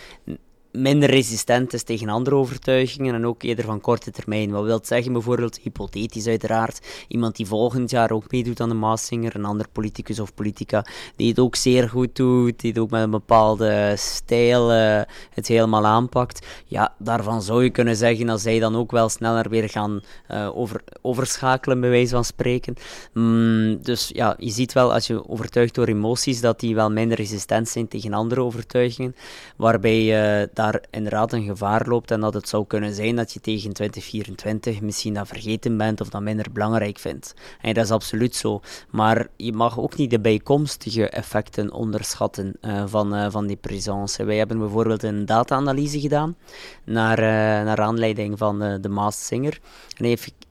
minder 0.72 1.10
resistent 1.10 1.72
is 1.72 1.82
tegen 1.82 2.08
andere 2.08 2.36
overtuigingen 2.36 3.14
en 3.14 3.26
ook 3.26 3.42
eerder 3.42 3.64
van 3.64 3.80
korte 3.80 4.10
termijn. 4.10 4.50
Wat 4.50 4.64
wil 4.64 4.80
zeggen, 4.82 5.12
bijvoorbeeld, 5.12 5.58
hypothetisch 5.62 6.26
uiteraard, 6.26 6.86
iemand 7.08 7.36
die 7.36 7.46
volgend 7.46 7.90
jaar 7.90 8.10
ook 8.10 8.30
meedoet 8.30 8.60
aan 8.60 8.68
de 8.68 8.74
Maasinger, 8.74 9.34
een 9.34 9.44
ander 9.44 9.66
politicus 9.72 10.20
of 10.20 10.34
politica, 10.34 10.84
die 11.16 11.28
het 11.28 11.38
ook 11.38 11.56
zeer 11.56 11.88
goed 11.88 12.16
doet, 12.16 12.60
die 12.60 12.70
het 12.70 12.80
ook 12.80 12.90
met 12.90 13.02
een 13.02 13.10
bepaalde 13.10 13.94
stijl 13.96 14.72
uh, 14.72 15.00
het 15.30 15.48
helemaal 15.48 15.86
aanpakt. 15.86 16.46
Ja, 16.66 16.94
daarvan 16.98 17.42
zou 17.42 17.64
je 17.64 17.70
kunnen 17.70 17.96
zeggen 17.96 18.26
dat 18.26 18.40
zij 18.40 18.58
dan 18.58 18.76
ook 18.76 18.90
wel 18.90 19.08
sneller 19.08 19.48
weer 19.48 19.68
gaan 19.68 20.00
uh, 20.30 20.56
over, 20.56 20.84
overschakelen, 21.02 21.80
bij 21.80 21.90
wijze 21.90 22.14
van 22.14 22.24
spreken. 22.24 22.74
Mm, 23.12 23.82
dus 23.82 24.10
ja, 24.14 24.34
je 24.38 24.50
ziet 24.50 24.72
wel, 24.72 24.92
als 24.92 25.06
je 25.06 25.28
overtuigd 25.28 25.74
door 25.74 25.86
emoties, 25.86 26.40
dat 26.40 26.60
die 26.60 26.74
wel 26.74 26.90
minder 26.90 27.16
resistent 27.16 27.68
zijn 27.68 27.88
tegen 27.88 28.12
andere 28.12 28.40
overtuigingen, 28.42 29.14
waarbij 29.56 30.02
je 30.02 30.46
uh, 30.48 30.54
daar 30.62 30.82
inderdaad 30.90 31.32
een 31.32 31.44
gevaar 31.44 31.88
loopt 31.88 32.10
en 32.10 32.20
dat 32.20 32.34
het 32.34 32.48
zou 32.48 32.66
kunnen 32.66 32.94
zijn 32.94 33.16
dat 33.16 33.32
je 33.32 33.40
tegen 33.40 33.72
2024 33.72 34.80
misschien 34.80 35.14
dat 35.14 35.28
vergeten 35.28 35.76
bent 35.76 36.00
of 36.00 36.08
dat 36.08 36.20
minder 36.20 36.52
belangrijk 36.52 36.98
vindt. 36.98 37.34
En 37.60 37.74
dat 37.74 37.84
is 37.84 37.90
absoluut 37.90 38.36
zo. 38.36 38.60
Maar 38.90 39.28
je 39.36 39.52
mag 39.52 39.78
ook 39.78 39.96
niet 39.96 40.10
de 40.10 40.20
bijkomstige 40.20 41.08
effecten 41.08 41.72
onderschatten 41.72 42.56
uh, 42.60 42.82
van, 42.86 43.14
uh, 43.14 43.26
van 43.30 43.46
die 43.46 43.56
présence. 43.56 44.24
Wij 44.24 44.36
hebben 44.36 44.58
bijvoorbeeld 44.58 45.02
een 45.02 45.26
data-analyse 45.26 46.00
gedaan 46.00 46.36
naar, 46.84 47.18
uh, 47.18 47.24
naar 47.64 47.80
aanleiding 47.80 48.38
van 48.38 48.58
de 48.58 48.88
Maas 48.88 49.26
Singer. 49.26 49.60
En 49.96 50.04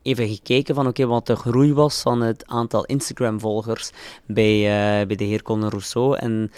even, 0.04 0.28
gekeken 0.28 0.76
van 0.76 0.88
oké, 0.88 1.06
wat 1.06 1.28
de 1.28 1.36
groei 1.36 1.74
was 1.74 2.02
van 2.02 2.22
het 2.22 2.48
aantal 2.48 2.86
Instagram-volgers 2.86 3.92
bij, 4.26 4.62
bij 5.08 5.16
de 5.16 5.24
heer 5.24 5.42
Conor 5.42 5.70
Rousseau. 5.70 6.18
En 6.18 6.52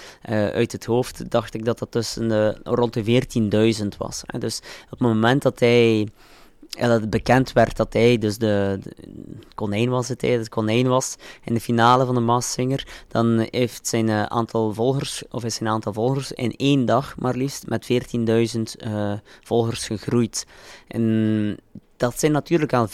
uit 0.54 0.72
het 0.72 0.86
hoofd 0.86 1.32
dacht 1.32 1.54
ik 1.54 1.66
dat 1.66 1.80
dat 1.80 1.92
tussen 1.92 2.28
de, 2.28 2.58
rond 2.64 2.94
de 2.94 3.04
14 3.04 3.43
10.000 3.82 3.88
was. 3.98 4.22
Dus 4.40 4.58
op 4.84 4.90
het 4.90 5.00
moment 5.00 5.42
dat 5.42 5.60
hij 5.60 6.08
dat 6.72 7.10
bekend 7.10 7.54
werd 7.54 7.78
dat 7.78 7.94
hij, 7.94 8.18
dus 8.18 8.38
de, 8.38 8.80
konijn 9.56 9.90
was 9.90 10.08
het, 10.08 10.22
hij, 10.22 10.32
het 10.32 10.50
konijn 10.50 10.88
was 10.88 11.16
in 11.44 11.54
de 11.54 11.60
finale 11.60 12.06
van 12.06 12.16
de 12.16 12.22
Maas 12.22 12.52
Singer, 12.52 12.88
dan 13.08 13.48
heeft 13.50 13.88
zijn 13.88 14.08
uh, 14.08 14.24
aantal 14.24 14.74
volgers, 14.74 15.24
of 15.30 15.44
is 15.44 15.56
zijn 15.56 15.70
aantal 15.70 15.94
volgers 15.94 16.32
in 16.32 16.56
één 16.56 16.86
dag 16.86 17.16
maar 17.18 17.36
liefst 17.36 17.68
met 17.68 17.88
14.000 17.92 18.88
uh, 18.88 19.14
volgers 19.42 19.86
gegroeid. 19.88 20.46
En 20.88 21.58
dat 21.98 22.20
zijn 22.20 22.32
natuurlijk 22.32 22.74
al 22.74 22.88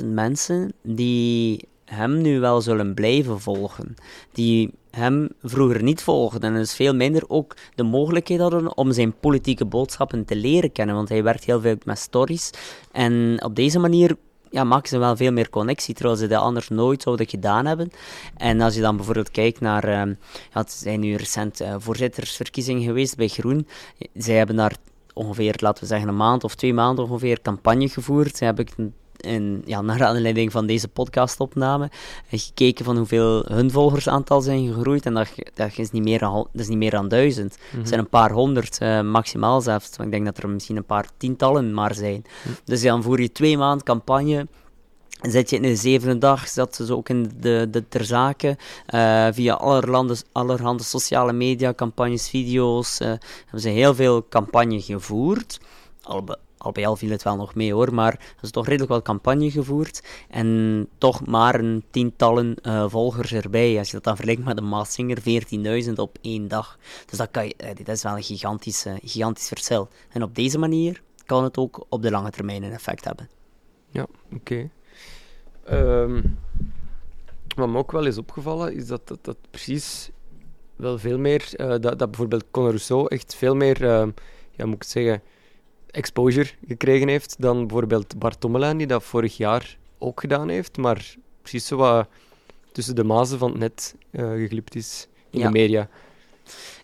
14.000 0.00 0.04
mensen 0.04 0.72
die 0.82 1.68
hem 1.86 2.20
nu 2.20 2.40
wel 2.40 2.60
zullen 2.60 2.94
blijven 2.94 3.40
volgen. 3.40 3.94
Die 4.32 4.70
hem 4.90 5.28
vroeger 5.42 5.82
niet 5.82 6.02
volgden. 6.02 6.42
En 6.42 6.54
dus 6.54 6.74
veel 6.74 6.94
minder 6.94 7.24
ook 7.28 7.56
de 7.74 7.82
mogelijkheid 7.82 8.40
hadden 8.40 8.76
om 8.76 8.92
zijn 8.92 9.18
politieke 9.18 9.64
boodschappen 9.64 10.24
te 10.24 10.36
leren 10.36 10.72
kennen. 10.72 10.94
Want 10.94 11.08
hij 11.08 11.22
werkt 11.22 11.44
heel 11.44 11.60
veel 11.60 11.76
met 11.84 11.98
stories. 11.98 12.50
En 12.92 13.38
op 13.44 13.54
deze 13.54 13.78
manier 13.78 14.16
ja, 14.50 14.64
maken 14.64 14.88
ze 14.88 14.98
wel 14.98 15.16
veel 15.16 15.32
meer 15.32 15.50
connectie, 15.50 15.94
terwijl 15.94 16.16
ze 16.16 16.26
dat 16.26 16.40
anders 16.40 16.68
nooit 16.68 17.02
zouden 17.02 17.28
gedaan 17.28 17.66
hebben. 17.66 17.90
En 18.36 18.60
als 18.60 18.74
je 18.74 18.80
dan 18.80 18.96
bijvoorbeeld 18.96 19.30
kijkt 19.30 19.60
naar, 19.60 19.88
uh, 19.88 20.14
ja, 20.52 20.64
zijn 20.66 21.00
nu 21.00 21.14
recent 21.14 21.60
uh, 21.60 21.74
voorzittersverkiezingen 21.78 22.82
geweest 22.82 23.16
bij 23.16 23.28
Groen. 23.28 23.66
Zij 24.14 24.36
hebben 24.36 24.56
daar 24.56 24.76
ongeveer, 25.14 25.54
laten 25.58 25.82
we 25.82 25.88
zeggen, 25.88 26.08
een 26.08 26.16
maand 26.16 26.44
of 26.44 26.54
twee 26.54 26.74
maanden 26.74 27.04
ongeveer 27.04 27.42
campagne 27.42 27.88
gevoerd. 27.88 28.36
Ze 28.36 28.44
hebben 28.44 28.66
en 29.20 29.62
ja, 29.64 29.80
naar 29.80 30.04
aanleiding 30.04 30.52
van 30.52 30.66
deze 30.66 30.88
podcastopname 30.88 31.90
gekeken 32.28 32.84
van 32.84 32.96
hoeveel 32.96 33.44
hun 33.48 33.70
volgersaantal 33.70 34.40
zijn 34.40 34.66
gegroeid. 34.66 35.06
En 35.06 35.14
dat, 35.14 35.28
dat, 35.54 35.78
is, 35.78 35.90
niet 35.90 36.02
meer 36.02 36.18
dan, 36.18 36.48
dat 36.52 36.60
is 36.60 36.68
niet 36.68 36.78
meer 36.78 36.90
dan 36.90 37.08
duizend. 37.08 37.58
Mm 37.72 37.78
Het 37.78 37.88
zijn 37.88 38.00
een 38.00 38.08
paar 38.08 38.30
honderd, 38.30 38.78
uh, 38.82 39.00
maximaal 39.00 39.60
zelfs. 39.60 39.96
Maar 39.96 40.06
ik 40.06 40.12
denk 40.12 40.24
dat 40.24 40.38
er 40.38 40.48
misschien 40.48 40.76
een 40.76 40.84
paar 40.84 41.08
tientallen 41.16 41.74
maar 41.74 41.94
zijn. 41.94 42.24
Mhm. 42.42 42.54
Dus 42.64 42.82
dan 42.82 43.02
voer 43.02 43.20
je 43.20 43.32
twee 43.32 43.58
maanden 43.58 43.84
campagne. 43.84 44.46
Zit 45.22 45.50
je 45.50 45.56
in 45.56 45.62
de 45.62 45.76
zevende 45.76 46.18
dag, 46.18 46.48
zat 46.48 46.74
ze 46.74 46.96
ook 46.96 47.08
in 47.08 47.30
de, 47.40 47.68
de 47.70 47.88
ter 47.88 48.04
zake, 48.04 48.56
uh, 48.94 49.28
via 49.32 49.54
allerhande, 49.54 50.16
allerhande 50.32 50.82
sociale 50.82 51.32
media, 51.32 51.74
campagnes, 51.74 52.28
video's, 52.28 53.00
uh, 53.00 53.06
hebben 53.06 53.60
ze 53.60 53.68
heel 53.68 53.94
veel 53.94 54.26
campagne 54.28 54.80
gevoerd. 54.80 55.60
Al, 56.02 56.24
al 56.58 56.72
bij 56.72 56.86
al 56.86 56.96
viel 56.96 57.10
het 57.10 57.22
wel 57.22 57.36
nog 57.36 57.54
mee 57.54 57.72
hoor, 57.72 57.94
maar 57.94 58.12
er 58.12 58.42
is 58.42 58.50
toch 58.50 58.64
redelijk 58.64 58.90
wel 58.90 59.02
campagne 59.02 59.50
gevoerd. 59.50 60.02
En 60.28 60.88
toch 60.98 61.26
maar 61.26 61.60
een 61.60 61.84
tientallen 61.90 62.56
uh, 62.62 62.84
volgers 62.88 63.32
erbij. 63.32 63.78
Als 63.78 63.86
je 63.86 63.94
dat 63.94 64.04
dan 64.04 64.16
vergelijkt 64.16 64.44
met 64.44 64.56
de 64.56 64.62
Maasinger, 64.62 65.18
14.000 65.86 65.92
op 65.94 66.18
één 66.20 66.48
dag. 66.48 66.78
Dus 67.06 67.18
dat, 67.18 67.30
kan 67.30 67.46
je, 67.46 67.54
uh, 67.64 67.74
dit 67.74 67.88
is 67.88 68.02
wel 68.02 68.16
een 68.16 68.22
gigantisch, 68.22 68.86
uh, 68.86 68.94
gigantisch 69.02 69.48
verschil. 69.48 69.88
En 70.08 70.22
op 70.22 70.34
deze 70.34 70.58
manier 70.58 71.02
kan 71.26 71.44
het 71.44 71.58
ook 71.58 71.86
op 71.88 72.02
de 72.02 72.10
lange 72.10 72.30
termijn 72.30 72.62
een 72.62 72.72
effect 72.72 73.04
hebben. 73.04 73.28
Ja, 73.90 74.06
oké. 74.34 74.70
Um, 75.70 76.38
wat 77.56 77.68
me 77.68 77.78
ook 77.78 77.92
wel 77.92 78.06
is 78.06 78.18
opgevallen, 78.18 78.74
is 78.74 78.86
dat 78.86 79.18
dat, 79.20 79.36
precies 79.50 80.10
wel 80.76 80.98
veel 80.98 81.18
meer, 81.18 81.50
dat, 81.56 81.82
dat 81.82 81.98
bijvoorbeeld 81.98 82.44
Conor 82.50 82.68
Rousseau 82.68 83.06
echt 83.08 83.34
veel 83.34 83.54
meer, 83.54 83.86
ja, 84.50 84.66
moet 84.66 84.74
ik 84.74 84.84
zeggen 84.84 85.22
exposure 85.90 86.48
gekregen 86.66 87.08
heeft 87.08 87.36
dan 87.38 87.66
bijvoorbeeld 87.66 88.18
Bart 88.18 88.40
Tommelijn, 88.40 88.76
die 88.76 88.86
dat 88.86 89.04
vorig 89.04 89.36
jaar 89.36 89.76
ook 89.98 90.20
gedaan 90.20 90.48
heeft, 90.48 90.76
maar 90.76 91.14
precies 91.40 91.66
zo 91.66 91.76
wat 91.76 92.08
tussen 92.72 92.94
de 92.94 93.04
mazen 93.04 93.38
van 93.38 93.50
het 93.50 93.58
net 93.58 93.94
uh, 94.10 94.30
geglipt 94.30 94.74
is 94.74 95.08
in 95.30 95.40
de 95.40 95.50
media. 95.50 95.88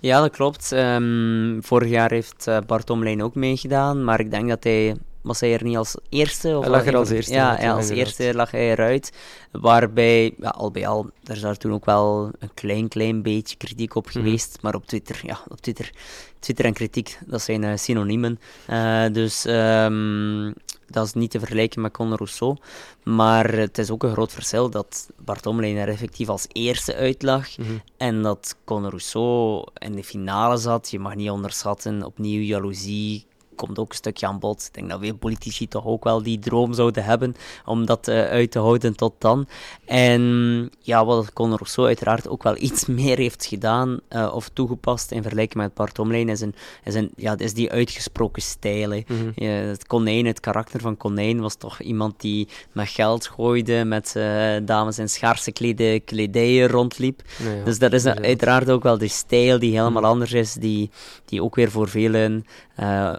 Ja, 0.00 0.20
dat 0.20 0.30
klopt. 0.30 0.72
Um, 0.72 1.58
vorig 1.62 1.88
jaar 1.88 2.10
heeft 2.10 2.46
uh, 2.48 2.58
Bart 2.66 2.86
Tommelijn 2.86 3.22
ook 3.22 3.34
meegedaan, 3.34 4.04
maar 4.04 4.20
ik 4.20 4.30
denk 4.30 4.48
dat 4.48 4.64
hij 4.64 4.96
was 5.22 5.40
hij 5.40 5.52
er 5.52 5.64
niet 5.64 5.76
als 5.76 5.96
eerste? 6.08 6.56
Of 6.56 6.62
hij 6.62 6.70
lag 6.70 6.86
er 6.86 6.96
als 6.96 7.10
eerste. 7.10 7.32
Ja, 7.32 7.60
ja 7.60 7.74
als 7.74 7.88
eerste 7.88 8.34
lag 8.34 8.50
hij 8.50 8.70
eruit. 8.70 9.12
Waarbij, 9.50 10.34
ja, 10.38 10.48
al 10.48 10.70
bij 10.70 10.86
al, 10.86 11.10
er 11.24 11.34
is 11.34 11.40
daar 11.40 11.56
toen 11.56 11.72
ook 11.72 11.84
wel 11.84 12.30
een 12.38 12.54
klein, 12.54 12.88
klein 12.88 13.22
beetje 13.22 13.56
kritiek 13.56 13.94
op 13.94 14.06
mhm. 14.06 14.12
geweest. 14.12 14.58
Maar 14.60 14.74
op 14.74 14.86
Twitter, 14.86 15.20
ja, 15.22 15.40
op 15.48 15.60
Twitter, 15.60 15.92
Twitter 16.38 16.64
en 16.64 16.72
kritiek, 16.72 17.18
dat 17.26 17.42
zijn 17.42 17.62
uh, 17.62 17.72
synoniemen. 17.76 18.40
Uh, 18.70 19.04
dus 19.12 19.44
um, 19.46 20.54
dat 20.92 21.06
is 21.06 21.12
niet 21.12 21.30
te 21.30 21.38
vergelijken 21.38 21.80
met 21.80 21.92
Conor 21.92 22.16
Rousseau. 22.16 22.56
Maar 23.02 23.52
het 23.52 23.78
is 23.78 23.90
ook 23.90 24.02
een 24.02 24.12
groot 24.12 24.32
verschil 24.32 24.70
dat 24.70 25.10
Bart 25.24 25.46
Omlein 25.46 25.76
er 25.76 25.88
effectief 25.88 26.28
als 26.28 26.46
eerste 26.52 26.94
uitlag. 26.94 27.58
Mm 27.58 27.82
En 27.96 28.22
dat 28.22 28.56
Conor 28.64 28.90
Rousseau 28.90 29.66
in 29.78 29.92
de 29.92 30.04
finale 30.04 30.56
zat. 30.56 30.90
Je 30.90 30.98
mag 30.98 31.14
niet 31.14 31.30
onderschatten, 31.30 32.04
opnieuw 32.04 32.42
jaloezie, 32.42 33.26
komt 33.66 33.78
ook 33.78 33.90
een 33.90 33.96
stukje 33.96 34.26
aan 34.26 34.38
bod. 34.38 34.64
Ik 34.66 34.74
denk 34.74 34.90
dat 34.90 35.00
veel 35.00 35.16
politici 35.16 35.68
toch 35.68 35.86
ook 35.86 36.04
wel 36.04 36.22
die 36.22 36.38
droom 36.38 36.74
zouden 36.74 37.04
hebben 37.04 37.34
om 37.64 37.86
dat 37.86 38.08
uh, 38.08 38.22
uit 38.24 38.50
te 38.50 38.58
houden 38.58 38.96
tot 38.96 39.14
dan. 39.18 39.46
En 39.84 40.70
ja, 40.80 41.04
wat 41.04 41.32
Conor 41.32 41.56
Rousseau 41.56 41.88
uiteraard 41.88 42.28
ook 42.28 42.42
wel 42.42 42.56
iets 42.56 42.86
meer 43.00 43.16
heeft 43.16 43.46
gedaan 43.46 44.00
uh, 44.10 44.32
of 44.34 44.48
toegepast 44.48 45.10
in 45.10 45.22
vergelijking 45.22 45.62
met 45.62 45.74
Bart 45.74 45.98
Omlijn, 45.98 46.28
is, 46.28 46.40
een, 46.40 46.54
is, 46.84 46.94
een, 46.94 47.10
ja, 47.16 47.38
is 47.38 47.54
die 47.54 47.70
uitgesproken 47.70 48.42
stijl. 48.42 48.88
Mm 48.88 49.04
-hmm. 49.06 49.32
ja, 49.34 49.50
het 49.50 49.86
konijn, 49.86 50.26
het 50.26 50.40
karakter 50.40 50.80
van 50.80 50.96
konijn 50.96 51.40
was 51.40 51.54
toch 51.54 51.80
iemand 51.80 52.20
die 52.20 52.48
met 52.72 52.88
geld 52.88 53.26
gooide, 53.26 53.84
met 53.84 54.14
uh, 54.16 54.56
dames 54.62 54.98
in 54.98 55.08
schaarse 55.08 55.52
klede, 55.52 56.00
kledijen 56.00 56.68
rondliep. 56.68 57.22
ja, 57.38 57.64
dus 57.64 57.78
dat 57.78 57.92
is 57.92 58.06
uiteraard 58.06 58.70
ook 58.70 58.82
wel 58.82 58.98
de 58.98 59.08
stijl 59.08 59.58
die 59.58 59.70
helemaal 59.70 60.02
mhm. 60.02 60.10
anders 60.10 60.32
is, 60.32 60.52
die, 60.52 60.90
die 61.24 61.42
ook 61.42 61.54
weer 61.54 61.70
voor 61.70 61.88
velen 61.88 62.44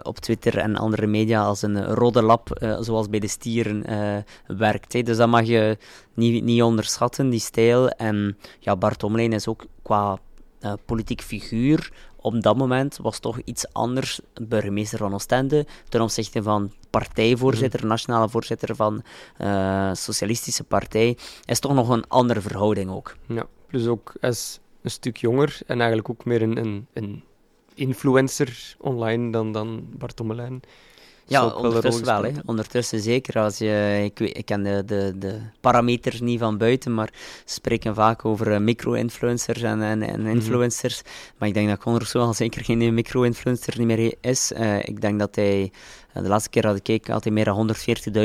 op 0.02 0.20
Twitter 0.36 0.60
en 0.60 0.76
andere 0.76 1.06
media 1.06 1.42
als 1.42 1.62
een 1.62 1.84
rode 1.84 2.22
lap, 2.22 2.58
uh, 2.62 2.76
zoals 2.80 3.08
bij 3.08 3.20
de 3.20 3.28
stieren, 3.28 3.84
uh, 3.90 4.56
werkt. 4.58 4.92
Hè. 4.92 5.02
Dus 5.02 5.16
dat 5.16 5.28
mag 5.28 5.44
je 5.44 5.78
niet, 6.14 6.44
niet 6.44 6.62
onderschatten, 6.62 7.30
die 7.30 7.40
stijl. 7.40 7.88
En 7.88 8.36
ja, 8.58 8.76
Bart 8.76 9.02
Omlijn 9.02 9.32
is 9.32 9.48
ook 9.48 9.64
qua 9.82 10.18
uh, 10.60 10.72
politiek 10.86 11.22
figuur 11.22 11.92
op 12.24 12.42
dat 12.42 12.56
moment 12.56 12.96
was 12.96 13.18
toch 13.18 13.40
iets 13.44 13.72
anders 13.72 14.20
burgemeester 14.42 14.98
van 14.98 15.14
Oostende 15.14 15.66
ten 15.88 16.00
opzichte 16.00 16.42
van 16.42 16.72
partijvoorzitter, 16.90 17.80
mm. 17.82 17.88
nationale 17.88 18.28
voorzitter 18.28 18.76
van 18.76 19.02
uh, 19.38 19.90
Socialistische 19.92 20.64
Partij, 20.64 21.16
is 21.44 21.58
toch 21.58 21.74
nog 21.74 21.88
een 21.88 22.08
andere 22.08 22.40
verhouding 22.40 22.90
ook. 22.90 23.16
Ja, 23.26 23.46
dus 23.70 23.86
ook 23.86 24.12
is 24.20 24.60
een 24.82 24.90
stuk 24.90 25.16
jonger 25.16 25.58
en 25.66 25.78
eigenlijk 25.78 26.10
ook 26.10 26.24
meer 26.24 26.42
een, 26.42 26.56
een, 26.56 26.86
een 26.92 27.24
influencer 27.74 28.76
online 28.78 29.30
dan, 29.30 29.52
dan 29.52 29.86
Bart 29.98 30.16
Tommelijn. 30.16 30.62
Ja, 31.26 31.46
ondertussen 31.46 32.04
wel. 32.04 32.22
Hè. 32.22 32.30
Ondertussen 32.44 33.00
zeker. 33.00 33.38
Als 33.38 33.58
je, 33.58 34.00
ik, 34.04 34.18
weet, 34.18 34.36
ik 34.36 34.44
ken 34.44 34.62
de, 34.62 34.82
de, 34.86 35.12
de 35.18 35.40
parameters 35.60 36.20
niet 36.20 36.38
van 36.38 36.58
buiten, 36.58 36.94
maar 36.94 37.10
ze 37.44 37.54
spreken 37.54 37.94
vaak 37.94 38.24
over 38.24 38.52
uh, 38.52 38.58
micro-influencers 38.58 39.62
en, 39.62 39.82
en, 39.82 40.02
en 40.02 40.20
mhm. 40.20 40.30
influencers. 40.30 41.02
Maar 41.38 41.48
ik 41.48 41.54
denk 41.54 41.68
dat 41.68 41.78
Conor 41.78 42.06
zo 42.06 42.18
al 42.18 42.34
zeker 42.44 42.64
geen 42.64 42.94
micro-influencer 42.94 43.86
meer 43.86 44.14
is. 44.20 44.52
Uh, 44.52 44.78
ik 44.78 45.00
denk 45.00 45.18
dat 45.18 45.34
hij, 45.34 45.72
uh, 46.16 46.22
de 46.22 46.28
laatste 46.28 46.50
keer 46.50 46.62
dat 46.62 46.76
ik 46.76 46.82
keek, 46.82 47.06
had 47.06 47.24
hij 47.24 47.32
meer 47.32 47.44
dan 47.44 47.74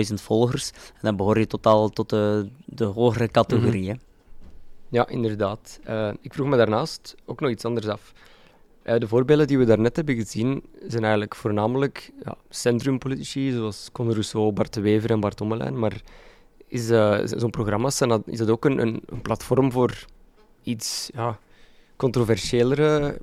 140.000 0.09 0.13
volgers. 0.13 0.71
En 0.71 1.01
dan 1.01 1.15
behoor 1.15 1.39
je 1.39 1.47
totaal 1.47 1.89
tot 1.89 2.09
de, 2.09 2.49
de 2.65 2.85
hogere 2.85 3.27
categorie. 3.27 3.91
Mm 3.91 3.99
Ja, 4.89 5.07
inderdaad. 5.07 5.79
ik 6.21 6.33
vroeg 6.33 6.47
me 6.47 6.57
daarnaast 6.57 7.15
ook 7.25 7.39
nog 7.39 7.49
iets 7.49 7.65
anders 7.65 7.87
af. 7.87 8.13
Uh, 8.83 8.97
de 8.97 9.07
voorbeelden 9.07 9.47
die 9.47 9.57
we 9.57 9.65
daarnet 9.65 9.95
hebben 9.95 10.15
gezien 10.15 10.63
zijn 10.87 11.01
eigenlijk 11.01 11.35
voornamelijk 11.35 12.11
ja, 12.23 12.35
centrumpolitici, 12.49 13.51
zoals 13.51 13.89
Conor 13.91 14.13
Rousseau, 14.13 14.51
Bart 14.51 14.73
de 14.73 14.81
Wever 14.81 15.11
en 15.11 15.19
Bart 15.19 15.41
Ommelijn. 15.41 15.79
Maar 15.79 16.01
is 16.67 16.89
uh, 16.89 17.19
zo'n 17.23 17.49
programma 17.49 17.87
is 18.25 18.37
dat 18.37 18.49
ook 18.49 18.65
een, 18.65 18.79
een, 18.79 19.21
platform 19.21 19.71
voor 19.71 20.05
iets 20.63 21.09
ja, 21.13 21.39
controversiëlere 21.95 23.17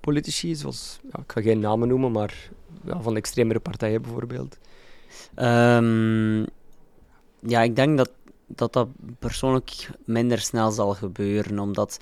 politici, 0.00 0.54
zoals, 0.54 0.98
ja, 1.12 1.20
ik 1.22 1.32
ga 1.32 1.40
geen 1.40 1.60
namen 1.60 1.88
noemen, 1.88 2.12
maar 2.12 2.50
ja, 2.84 3.00
van 3.00 3.16
extremere 3.16 3.60
partijen 3.60 4.02
bijvoorbeeld? 4.02 4.58
Um, 5.36 6.46
ja, 7.40 7.62
ik 7.62 7.76
denk 7.76 7.96
dat, 7.96 8.10
dat 8.46 8.72
dat 8.72 8.88
persoonlijk 9.18 9.90
minder 10.04 10.38
snel 10.38 10.70
zal 10.70 10.94
gebeuren, 10.94 11.58
omdat 11.58 11.98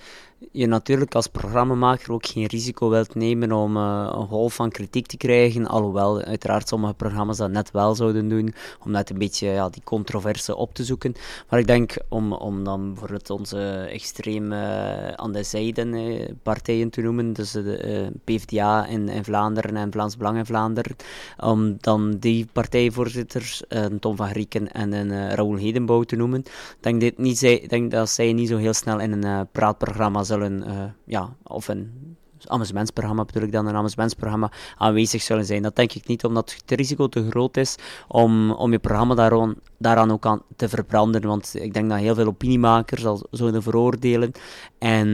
je 0.52 0.66
natuurlijk 0.66 1.14
als 1.14 1.26
programmamaker 1.26 2.12
ook 2.12 2.26
geen 2.26 2.46
risico 2.46 2.88
wilt 2.88 3.14
nemen 3.14 3.52
om 3.52 3.76
uh, 3.76 4.10
een 4.12 4.26
golf 4.26 4.54
van 4.54 4.70
kritiek 4.70 5.06
te 5.06 5.16
krijgen. 5.16 5.66
Alhoewel, 5.66 6.20
uiteraard, 6.20 6.68
sommige 6.68 6.94
programma's 6.94 7.36
dat 7.36 7.50
net 7.50 7.70
wel 7.70 7.94
zouden 7.94 8.28
doen, 8.28 8.54
om 8.84 8.90
net 8.90 9.10
een 9.10 9.18
beetje 9.18 9.48
ja, 9.48 9.68
die 9.68 9.82
controverse 9.84 10.56
op 10.56 10.74
te 10.74 10.84
zoeken. 10.84 11.14
Maar 11.48 11.58
ik 11.58 11.66
denk, 11.66 11.96
om, 12.08 12.32
om 12.32 12.64
dan 12.64 12.88
bijvoorbeeld 12.88 13.30
onze 13.30 13.88
extreem 13.90 14.52
uh, 14.52 15.08
aan 15.08 15.32
de 15.32 15.42
zijden 15.42 15.94
uh, 15.94 16.28
partijen 16.42 16.90
te 16.90 17.00
noemen, 17.00 17.32
dus 17.32 17.50
de 17.50 18.12
PvdA 18.24 18.86
in, 18.86 19.08
in 19.08 19.24
Vlaanderen 19.24 19.76
en 19.76 19.92
Vlaams 19.92 20.16
Belang 20.16 20.38
in 20.38 20.46
Vlaanderen, 20.46 20.96
om 21.38 21.76
dan 21.80 22.16
die 22.18 22.46
partijvoorzitters, 22.52 23.62
Tom 24.00 24.16
van 24.16 24.28
Grieken 24.28 24.72
en 24.72 24.92
een 24.92 25.34
Raoul 25.34 25.56
Hedenbouw 25.56 26.02
te 26.02 26.16
noemen, 26.16 26.42
denk, 26.80 27.00
dit 27.00 27.68
denk 27.68 27.90
dat 27.90 28.10
zij 28.10 28.32
niet 28.32 28.48
zo 28.48 28.56
heel 28.56 28.74
snel 28.74 29.00
in 29.00 29.22
een 29.22 29.48
praatprogramma 29.52 30.22
zullen, 30.30 30.64
uh, 30.68 30.84
ja, 31.04 31.36
of 31.42 31.68
een 31.68 32.16
amusementsprogramma 32.46 33.24
bedoel 33.24 33.42
ik 33.42 33.52
dan, 33.52 33.66
een 33.66 33.74
amusementsprogramma 33.74 34.50
aanwezig 34.76 35.22
zullen 35.22 35.44
zijn. 35.44 35.62
Dat 35.62 35.76
denk 35.76 35.92
ik 35.92 36.06
niet, 36.06 36.24
omdat 36.24 36.56
het 36.60 36.78
risico 36.78 37.08
te 37.08 37.30
groot 37.30 37.56
is 37.56 37.76
om, 38.08 38.50
om 38.50 38.72
je 38.72 38.78
programma 38.78 39.14
daaraan, 39.14 39.54
daaraan 39.78 40.10
ook 40.10 40.26
aan 40.26 40.42
te 40.56 40.68
verbranden. 40.68 41.22
Want 41.22 41.54
ik 41.54 41.74
denk 41.74 41.90
dat 41.90 41.98
heel 41.98 42.14
veel 42.14 42.26
opiniemakers 42.26 43.04
al 43.04 43.26
zouden 43.30 43.62
veroordelen. 43.62 44.32
En 44.78 45.08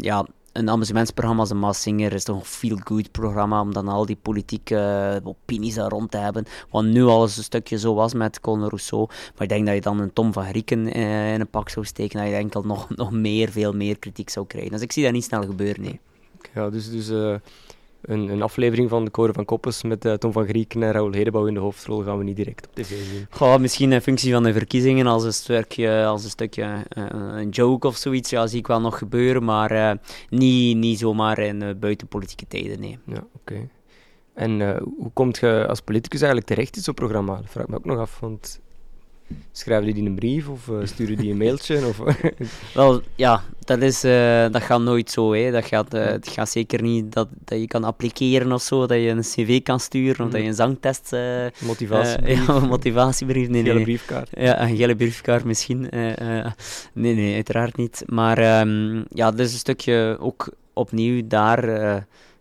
ja, 0.00 0.26
een 0.52 0.70
amusementsprogramma 0.70 1.40
als 1.40 1.50
een 1.50 1.58
Maas 1.58 1.82
Singer 1.82 2.12
is 2.12 2.24
toch 2.24 2.36
een 2.36 2.44
feel-good 2.44 3.10
programma, 3.10 3.60
om 3.60 3.72
dan 3.72 3.88
al 3.88 4.06
die 4.06 4.18
politieke 4.22 5.20
uh, 5.22 5.28
opinies 5.28 5.74
daar 5.74 5.90
rond 5.90 6.10
te 6.10 6.16
hebben. 6.16 6.44
Wat 6.70 6.84
nu 6.84 7.04
alles 7.04 7.36
een 7.36 7.42
stukje 7.42 7.78
zo 7.78 7.94
was 7.94 8.14
met 8.14 8.40
Colin 8.40 8.68
Rousseau. 8.68 9.06
Maar 9.08 9.42
ik 9.42 9.48
denk 9.48 9.66
dat 9.66 9.74
je 9.74 9.80
dan 9.80 10.00
een 10.00 10.12
Tom 10.12 10.32
van 10.32 10.44
Grieken 10.44 10.96
uh, 10.96 11.32
in 11.34 11.40
een 11.40 11.50
pak 11.50 11.68
zou 11.68 11.86
steken, 11.86 12.20
dat 12.20 12.28
je 12.28 12.34
enkel 12.34 12.62
nog, 12.62 12.88
nog 12.96 13.12
meer, 13.12 13.50
veel 13.50 13.72
meer 13.72 13.98
kritiek 13.98 14.30
zou 14.30 14.46
krijgen. 14.46 14.72
Dus 14.72 14.80
ik 14.80 14.92
zie 14.92 15.04
dat 15.04 15.12
niet 15.12 15.24
snel 15.24 15.42
gebeuren, 15.42 15.82
nee. 15.82 16.00
Ja, 16.54 16.70
dus, 16.70 16.90
dus 16.90 17.10
uh, 17.10 17.34
een, 18.02 18.28
een, 18.28 18.42
aflevering 18.42 18.88
van 18.88 19.04
de 19.04 19.10
Koren 19.10 19.34
van 19.34 19.44
Koppes 19.44 19.82
met 19.82 20.04
uh, 20.04 20.12
Tom 20.12 20.32
van 20.32 20.46
Grieken 20.46 20.82
en 20.82 20.92
Raoul 20.92 21.12
Hedebouw 21.12 21.46
in 21.46 21.54
de 21.54 21.60
hoofdrol 21.60 22.02
gaan 22.02 22.18
we 22.18 22.24
niet 22.24 22.36
direct 22.36 22.66
op 22.66 22.74
tv 22.74 22.88
zien. 22.88 23.26
Goh, 23.30 23.58
misschien 23.58 23.92
in 23.92 24.00
functie 24.00 24.32
van 24.32 24.42
de 24.42 24.52
verkiezingen 24.52 25.06
als 25.06 25.24
een 25.24 25.32
stukje, 25.32 26.04
als 26.04 26.24
een, 26.24 26.30
stukje 26.30 26.62
uh, 26.98 27.04
een 27.10 27.48
joke 27.48 27.86
of 27.86 27.96
zoiets, 27.96 28.30
ja, 28.30 28.46
zie 28.46 28.58
ik 28.58 28.66
wel 28.66 28.80
nog 28.80 28.98
gebeuren, 28.98 29.44
maar 29.44 29.72
uh, 29.72 29.92
niet, 30.28 30.76
niet 30.76 30.98
zomaar 30.98 31.38
in 31.38 31.76
buitenpolitieke 31.80 32.46
tijden, 32.48 32.80
nee. 32.80 32.98
Ja, 33.06 33.24
oké. 33.34 33.68
En 34.34 34.78
hoe 34.78 35.10
komt 35.12 35.38
je 35.38 35.66
als 35.68 35.80
politicus 35.80 36.20
eigenlijk 36.20 36.50
terecht 36.52 36.76
in 36.76 36.82
zo'n 36.82 36.94
programma? 36.94 37.36
Dat 37.36 37.50
vraag 37.50 37.64
ik 37.64 37.70
me 37.70 37.76
ook 37.76 37.84
nog 37.84 37.98
af, 37.98 38.20
want 38.20 38.60
Schrijven 39.52 39.94
die 39.94 40.04
een 40.04 40.14
brief 40.14 40.48
of 40.48 40.66
uh, 40.66 40.78
sturen 40.82 41.16
die 41.16 41.30
een 41.30 41.36
mailtje? 41.36 41.86
Of, 41.86 42.00
Wel, 42.74 43.00
ja, 43.14 43.42
dat, 43.64 43.82
is, 43.82 44.04
uh, 44.04 44.46
dat 44.50 44.62
gaat 44.62 44.80
nooit 44.80 45.10
zo. 45.10 45.32
Hè. 45.32 45.50
Dat 45.50 45.64
gaat, 45.64 45.94
uh, 45.94 46.04
het 46.04 46.28
gaat 46.28 46.48
zeker 46.48 46.82
niet 46.82 47.12
dat, 47.12 47.28
dat 47.44 47.60
je 47.60 47.66
kan 47.66 47.84
appliceren 47.84 48.52
of 48.52 48.62
zo, 48.62 48.86
dat 48.86 48.98
je 48.98 49.08
een 49.08 49.20
cv 49.20 49.62
kan 49.62 49.80
sturen 49.80 50.26
of 50.26 50.32
dat 50.32 50.40
je 50.40 50.46
een 50.46 50.54
zangtest... 50.54 51.16
motivatiebrief. 51.58 52.46
ja, 52.46 52.54
een 52.54 52.68
motivatiebrief. 52.76 53.48
Nee, 53.48 53.58
een 53.58 53.64
gele 53.64 53.74
nee. 53.74 53.84
briefkaart. 53.84 54.28
Ja, 54.32 54.62
een 54.62 54.76
gele 54.76 54.96
briefkaart 54.96 55.44
misschien. 55.44 55.88
nee, 56.92 57.14
nee, 57.14 57.34
uiteraard 57.34 57.76
niet. 57.76 58.02
Maar 58.06 58.60
um, 58.60 59.04
ja, 59.08 59.30
dat 59.30 59.40
is 59.40 59.52
een 59.52 59.58
stukje 59.58 60.16
ook 60.20 60.52
opnieuw 60.72 61.22
daar 61.26 61.64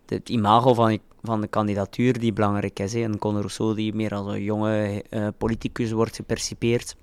het 0.05 0.29
imago 0.29 0.73
van 0.73 0.99
van 1.21 1.41
de 1.41 1.47
kandidatuur 1.47 2.19
die 2.19 2.33
belangrijk 2.33 2.79
is. 2.79 2.93
Hè. 2.93 3.01
En 3.03 3.19
Conor 3.19 3.39
Rousseau, 3.39 3.75
die 3.75 3.93
meer 3.93 4.13
als 4.13 4.33
een 4.33 4.43
jonge 4.43 5.03
uh, 5.09 5.27
politicus 5.37 5.91
wordt 5.91 6.15
gepercipeerd. 6.15 6.95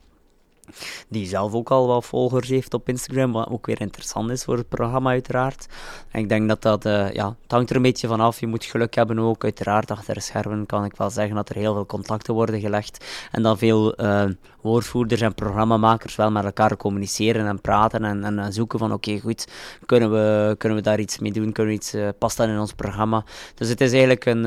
Die 1.09 1.27
zelf 1.27 1.53
ook 1.53 1.71
al 1.71 1.87
wat 1.87 2.05
volgers 2.05 2.49
heeft 2.49 2.75
op 2.75 2.89
Instagram, 2.89 3.33
wat 3.33 3.49
ook 3.49 3.67
weer 3.67 3.81
interessant 3.81 4.31
is 4.31 4.45
voor 4.45 4.57
het 4.57 4.69
programma, 4.69 5.11
uiteraard. 5.11 5.67
En 6.11 6.21
ik 6.21 6.29
denk 6.29 6.49
dat 6.49 6.63
dat, 6.63 6.87
uh, 6.87 7.13
ja, 7.13 7.37
het 7.43 7.51
hangt 7.53 7.71
er 7.71 7.77
een 7.77 7.83
beetje 7.83 8.09
vanaf. 8.09 8.41
Je 8.41 8.47
moet 8.47 8.65
geluk 8.65 8.95
hebben 8.95 9.19
ook. 9.19 9.45
Uiteraard, 9.45 9.91
achter 9.91 10.23
schermen 10.23 10.67
kan 10.67 10.85
ik 10.85 10.97
wel 10.97 11.11
zeggen 11.11 11.35
dat 11.35 11.49
er 11.49 11.57
heel 11.57 11.75
veel 11.75 11.87
contacten 11.87 12.35
worden 12.35 12.61
gelegd. 12.61 13.05
En 13.31 13.43
dat 13.43 13.59
veel 13.59 14.01
uh, 14.01 14.25
woordvoerders 14.61 15.21
en 15.21 15.35
programmamakers 15.35 16.17
wel 16.17 16.31
met 16.31 16.45
elkaar 16.45 16.77
communiceren 16.77 17.47
en 17.47 17.61
praten 17.61 18.05
en, 18.05 18.25
en, 18.25 18.39
en 18.39 18.53
zoeken 18.53 18.79
van 18.79 18.93
oké, 18.93 19.19
goed, 19.19 19.47
kunnen 19.87 20.11
we, 20.11 20.55
kunnen 20.59 20.79
we 20.79 20.85
daar 20.85 21.01
iets 21.01 21.19
mee 21.19 21.33
doen? 21.33 21.53
Kunnen 21.53 21.75
iets, 21.75 21.95
uh, 21.95 22.09
past 22.19 22.37
dat 22.37 22.49
in 22.49 22.59
ons 22.59 22.73
programma? 22.73 23.25
Dus 23.55 23.69
het 23.69 23.81
is 23.81 23.91
eigenlijk 23.91 24.25
een 24.25 24.45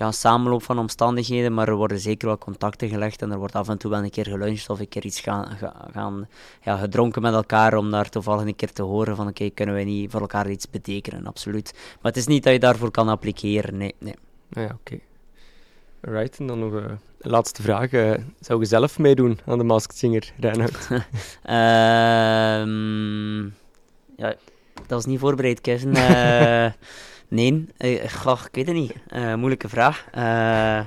ja, 0.00 0.12
samenloop 0.12 0.62
van 0.62 0.78
omstandigheden, 0.78 1.54
maar 1.54 1.68
er 1.68 1.74
worden 1.74 2.00
zeker 2.00 2.26
wel 2.26 2.38
contacten 2.38 2.88
gelegd 2.88 3.22
en 3.22 3.30
er 3.30 3.38
wordt 3.38 3.54
af 3.54 3.68
en 3.68 3.78
toe 3.78 3.90
wel 3.90 4.02
een 4.02 4.10
keer 4.10 4.26
geluncht 4.26 4.70
of 4.70 4.80
een 4.80 4.88
keer 4.88 5.04
iets 5.04 5.20
gaan, 5.20 5.58
gaan 5.92 6.28
ja, 6.62 6.76
gedronken 6.76 7.22
met 7.22 7.34
elkaar 7.34 7.74
om 7.74 7.90
daar 7.90 8.08
toevallig 8.08 8.46
een 8.46 8.56
keer 8.56 8.72
te 8.72 8.82
horen 8.82 9.16
van 9.16 9.28
oké, 9.28 9.50
kunnen 9.50 9.74
we 9.74 9.82
niet 9.82 10.10
voor 10.10 10.20
elkaar 10.20 10.50
iets 10.50 10.70
betekenen, 10.70 11.26
absoluut. 11.26 11.72
Maar 11.74 12.12
het 12.12 12.16
is 12.16 12.26
niet 12.26 12.42
dat 12.42 12.52
je 12.52 12.58
daarvoor 12.58 12.90
kan 12.90 13.08
appliceren, 13.08 13.76
nee. 13.76 13.94
nee. 13.98 14.14
Ah 14.52 14.62
ja, 14.62 14.64
oké. 14.64 14.76
Okay. 14.80 15.00
Alright, 16.04 16.38
en 16.38 16.46
dan 16.46 16.58
nog 16.58 16.72
uh, 16.72 16.84
een 17.18 17.30
laatste 17.30 17.62
vraag. 17.62 17.92
Uh, 17.92 18.14
zou 18.40 18.60
je 18.60 18.66
zelf 18.66 18.98
meedoen 18.98 19.38
aan 19.46 19.58
de 19.58 19.64
Masked 19.64 19.96
Singer, 19.96 20.32
Reinhard? 20.38 20.88
um, 20.90 21.04
ja, 24.22 24.34
dat 24.74 24.86
was 24.86 25.06
niet 25.06 25.18
voorbereid, 25.18 25.60
Kevin. 25.60 25.96
Nee, 27.30 27.66
uh, 27.78 28.08
goh, 28.08 28.40
ik 28.46 28.54
weet 28.54 28.66
het 28.66 28.76
niet. 28.76 28.92
Uh, 29.08 29.34
moeilijke 29.34 29.68
vraag. 29.68 30.04
Uh, 30.14 30.80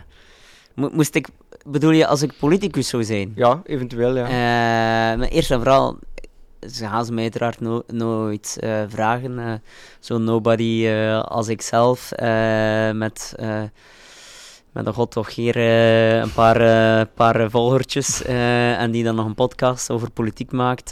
mo 0.76 0.90
moest 0.94 1.16
ik, 1.16 1.28
bedoel 1.66 1.92
je 1.92 2.08
als 2.08 2.22
ik 2.22 2.34
politicus 2.40 2.88
zou 2.88 3.04
zijn? 3.04 3.32
Ja, 3.36 3.62
eventueel, 3.66 4.16
ja. 4.16 4.28
maar 5.16 5.28
eerst 5.28 5.52
en 5.52 5.58
vooral, 5.58 6.00
ze 6.60 6.88
gaan 6.88 7.06
ze 7.06 7.14
mij 7.14 7.24
uiteraard 7.24 7.60
no 7.60 7.84
nooit 7.88 8.58
vragen. 8.88 9.62
Zo 10.00 10.18
nobody 10.18 10.90
als 11.26 11.48
ik 11.48 11.62
zelf, 11.62 12.12
met 12.94 13.36
met 14.74 14.86
een 14.86 14.94
god 14.94 15.12
toch 15.12 15.36
hier 15.36 15.58
uh, 15.58 16.18
een 16.18 16.34
paar, 16.34 16.62
uh, 16.62 17.06
paar 17.14 17.50
volgertjes 17.50 18.26
uh, 18.26 18.82
en 18.82 18.92
die 18.92 19.04
dan 19.04 19.16
nog 19.16 19.26
een 19.26 19.36
podcast 19.36 19.90
over 19.90 20.12
politiek 20.12 20.52
maakt. 20.52 20.92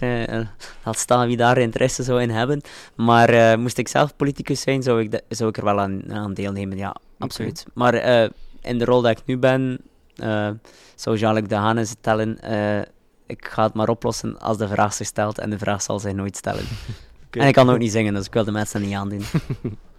laat 0.84 0.98
staan 0.98 1.28
wie 1.28 1.38
daar 1.38 1.58
interesse 1.58 2.04
zou 2.04 2.22
in 2.22 2.30
hebben. 2.30 2.62
Maar 2.96 3.60
moest 3.60 3.78
ik 3.78 3.88
zelf 3.88 4.16
politicus 4.16 4.62
zijn, 4.62 4.84
zou 4.84 5.02
ik, 5.02 5.22
zou 5.30 5.50
ik 5.50 5.58
er 5.58 5.64
wel 5.64 5.80
aan, 5.80 6.14
aan 6.14 6.34
deelnemen, 6.34 6.78
ja, 6.78 6.96
absoluut. 7.18 7.66
Okay. 7.70 8.02
Maar 8.02 8.30
in 8.62 8.78
de 8.78 8.86
rol 8.86 9.02
dat 9.02 9.12
ik 9.12 9.26
nu 9.26 9.38
ben, 9.38 9.80
zou 10.96 11.18
Jean-Luc 11.18 11.48
de 11.48 11.56
Haan 11.56 11.86
stellen, 11.86 12.40
ik 13.26 13.48
ga 13.48 13.64
het 13.64 13.74
maar 13.74 13.90
oplossen 13.90 14.40
als 14.40 14.58
de 14.58 14.68
vraag 14.68 14.94
zich 14.94 15.08
stelt 15.08 15.38
en 15.38 15.50
de 15.50 15.58
vraag 15.58 15.82
zal 15.82 16.00
zich 16.00 16.14
nooit 16.14 16.38
stellen. 16.38 16.64
okay. 17.28 17.42
En 17.42 17.48
ik 17.48 17.54
kan 17.54 17.70
ook 17.70 17.78
niet 17.78 17.92
zingen, 17.92 18.14
dus 18.14 18.26
ik 18.26 18.34
wil 18.34 18.44
de 18.44 18.52
mensen 18.52 18.82
niet 18.82 18.94
aandoen. 18.94 19.24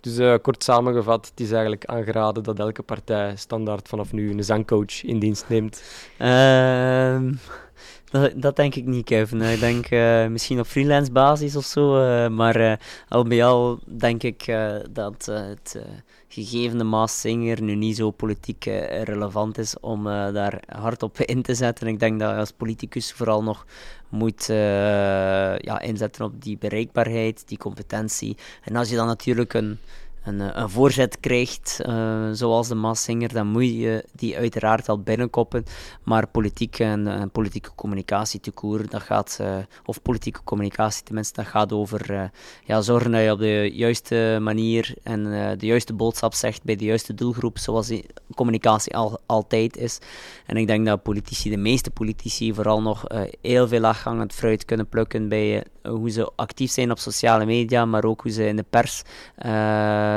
Dus 0.00 0.18
uh, 0.18 0.34
kort 0.42 0.62
samengevat, 0.62 1.26
het 1.26 1.40
is 1.40 1.50
eigenlijk 1.50 1.84
aangeraden 1.84 2.42
dat 2.42 2.58
elke 2.58 2.82
partij 2.82 3.36
standaard 3.36 3.88
vanaf 3.88 4.12
nu 4.12 4.30
een 4.30 4.44
zangcoach 4.44 5.04
in 5.04 5.18
dienst 5.18 5.48
neemt. 5.48 5.82
Uh, 6.18 7.32
dat, 8.10 8.32
dat, 8.34 8.56
denk 8.56 8.74
ik 8.74 8.86
niet, 8.86 9.04
Kevin. 9.04 9.42
Ik 9.42 9.60
denk 9.60 9.90
uh, 9.90 10.26
misschien 10.26 10.60
op 10.60 10.66
freelance 10.66 11.12
basis 11.12 11.56
of 11.56 11.64
zo. 11.64 12.02
Uh, 12.02 12.28
maar 12.28 12.80
al 13.08 13.24
bij 13.24 13.44
al 13.44 13.78
denk 13.84 14.22
ik 14.22 14.44
dat 14.90 15.26
het 15.26 15.78
gegeven 16.28 16.78
de 16.78 16.84
Maas 16.84 17.20
Singer 17.20 17.62
nu 17.62 17.74
niet 17.74 17.96
zo 17.96 18.10
politiek 18.10 18.64
relevant 19.04 19.58
is 19.58 19.80
om 19.80 20.04
daar 20.04 20.62
hard 20.66 21.02
op 21.02 21.18
in 21.18 21.42
te 21.42 21.54
zetten. 21.54 21.86
Ik 21.86 21.98
denk 21.98 22.20
dat 22.20 22.30
je 22.30 22.36
als 22.36 22.52
politicus 22.52 23.12
vooral 23.12 23.42
nog 23.42 23.66
moet 24.08 24.46
ja, 24.46 25.80
inzetten 25.80 26.24
op 26.24 26.42
die 26.42 26.58
bereikbaarheid, 26.58 27.48
die 27.48 27.58
competentie. 27.58 28.36
En 28.64 28.76
als 28.76 28.88
je 28.90 28.96
dan 28.96 29.06
natuurlijk 29.06 29.54
een 29.54 29.78
een, 30.24 30.40
eh, 30.40 30.48
een 30.52 30.70
voorzet 30.70 31.20
krijgt, 31.20 31.80
uh, 31.86 32.28
zoals 32.32 32.68
de 32.68 32.74
Massinger, 32.74 33.32
dan 33.32 33.46
moet 33.46 33.64
je 33.64 34.04
die 34.12 34.36
uiteraard 34.36 34.88
al 34.88 35.00
binnenkoppen. 35.00 35.64
Maar 36.02 36.26
politiek 36.26 36.78
en, 36.78 37.06
en 37.06 37.30
politieke 37.30 37.70
communicatie 37.74 38.40
te 38.40 38.52
dat 38.90 39.02
gaat, 39.02 39.38
uh, 39.40 39.56
of 39.84 40.02
politieke 40.02 40.40
communicatie 40.44 41.02
tenminste, 41.02 41.42
dat 41.42 41.50
gaat 41.50 41.72
over 41.72 42.30
ja, 42.64 42.80
zorgen 42.80 43.10
dat 43.10 43.22
je 43.22 43.32
op 43.32 43.38
de 43.38 43.70
juiste 43.72 44.38
manier 44.40 44.94
en 45.02 45.24
de 45.58 45.66
juiste 45.66 45.92
boodschap 45.92 46.34
zegt 46.34 46.62
bij 46.64 46.76
de 46.76 46.84
juiste 46.84 47.14
doelgroep, 47.14 47.58
zoals 47.58 47.86
die 47.86 48.06
communicatie 48.34 48.96
al, 48.96 49.18
altijd 49.26 49.76
is. 49.76 49.98
En 50.46 50.56
ik 50.56 50.66
denk 50.66 50.86
dat 50.86 51.02
politici, 51.02 51.50
de 51.50 51.56
meeste 51.56 51.90
politici, 51.90 52.54
vooral 52.54 52.82
nog 52.82 53.04
heel 53.40 53.68
veel 53.68 53.84
afhangend 53.84 54.32
fruit 54.32 54.64
kunnen 54.64 54.88
plukken 54.88 55.28
bij 55.28 55.64
hoe 55.82 56.10
ze 56.10 56.30
actief 56.36 56.70
zijn 56.70 56.90
op 56.90 56.98
sociale 56.98 57.44
media, 57.46 57.84
maar 57.84 58.04
ook 58.04 58.20
hoe 58.20 58.32
ze 58.32 58.46
in 58.46 58.56
de 58.56 58.64
pers 58.70 59.02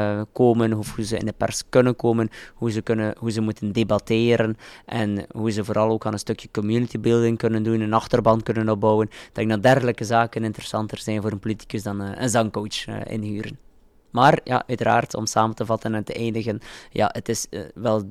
uh, 0.01 0.21
komen, 0.33 0.73
of 0.73 0.95
hoe 0.95 1.05
ze 1.05 1.17
in 1.17 1.25
de 1.25 1.33
pers 1.37 1.63
kunnen 1.69 1.95
komen, 1.95 2.29
hoe 2.53 2.71
ze, 2.71 2.81
kunnen, 2.81 3.15
hoe 3.17 3.31
ze 3.31 3.41
moeten 3.41 3.71
debatteren 3.71 4.57
en 4.85 5.25
hoe 5.31 5.51
ze 5.51 5.63
vooral 5.63 5.89
ook 5.89 6.05
aan 6.05 6.13
een 6.13 6.19
stukje 6.19 6.47
community 6.51 6.99
building 6.99 7.37
kunnen 7.37 7.63
doen, 7.63 7.79
een 7.79 7.93
achterban 7.93 8.43
kunnen 8.43 8.69
opbouwen. 8.69 9.07
Ik 9.07 9.29
denk 9.33 9.49
dat 9.49 9.63
dergelijke 9.63 10.03
zaken 10.03 10.43
interessanter 10.43 10.97
zijn 10.97 11.21
voor 11.21 11.31
een 11.31 11.39
politicus 11.39 11.83
dan 11.83 12.01
uh, 12.01 12.09
een 12.15 12.29
zangcoach 12.29 12.87
uh, 12.87 12.95
inhuren. 13.05 13.70
Maar 14.11 14.39
ja, 14.43 14.63
uiteraard, 14.67 15.15
om 15.15 15.25
samen 15.25 15.55
te 15.55 15.65
vatten 15.65 15.95
en 15.95 16.03
te 16.03 16.13
eindigen, 16.13 16.59
ja, 16.91 17.09
het 17.13 17.29
is, 17.29 17.47
uh, 17.49 17.61
wel, 17.73 18.03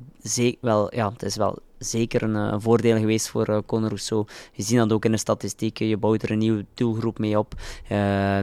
wel, 0.61 0.95
ja, 0.95 1.11
het 1.11 1.23
is 1.23 1.35
wel 1.35 1.57
zeker 1.83 2.23
een, 2.23 2.35
een 2.35 2.61
voordeel 2.61 2.97
geweest 2.97 3.29
voor 3.29 3.49
uh, 3.49 3.57
Conor 3.65 3.87
Rousseau. 3.87 4.25
Je 4.51 4.63
ziet 4.63 4.77
dat 4.77 4.91
ook 4.91 5.05
in 5.05 5.11
de 5.11 5.17
statistieken, 5.17 5.87
je 5.87 5.97
bouwt 5.97 6.23
er 6.23 6.31
een 6.31 6.37
nieuwe 6.37 6.65
doelgroep 6.73 7.19
mee 7.19 7.37
op. 7.37 7.53
Uh, 7.91 8.37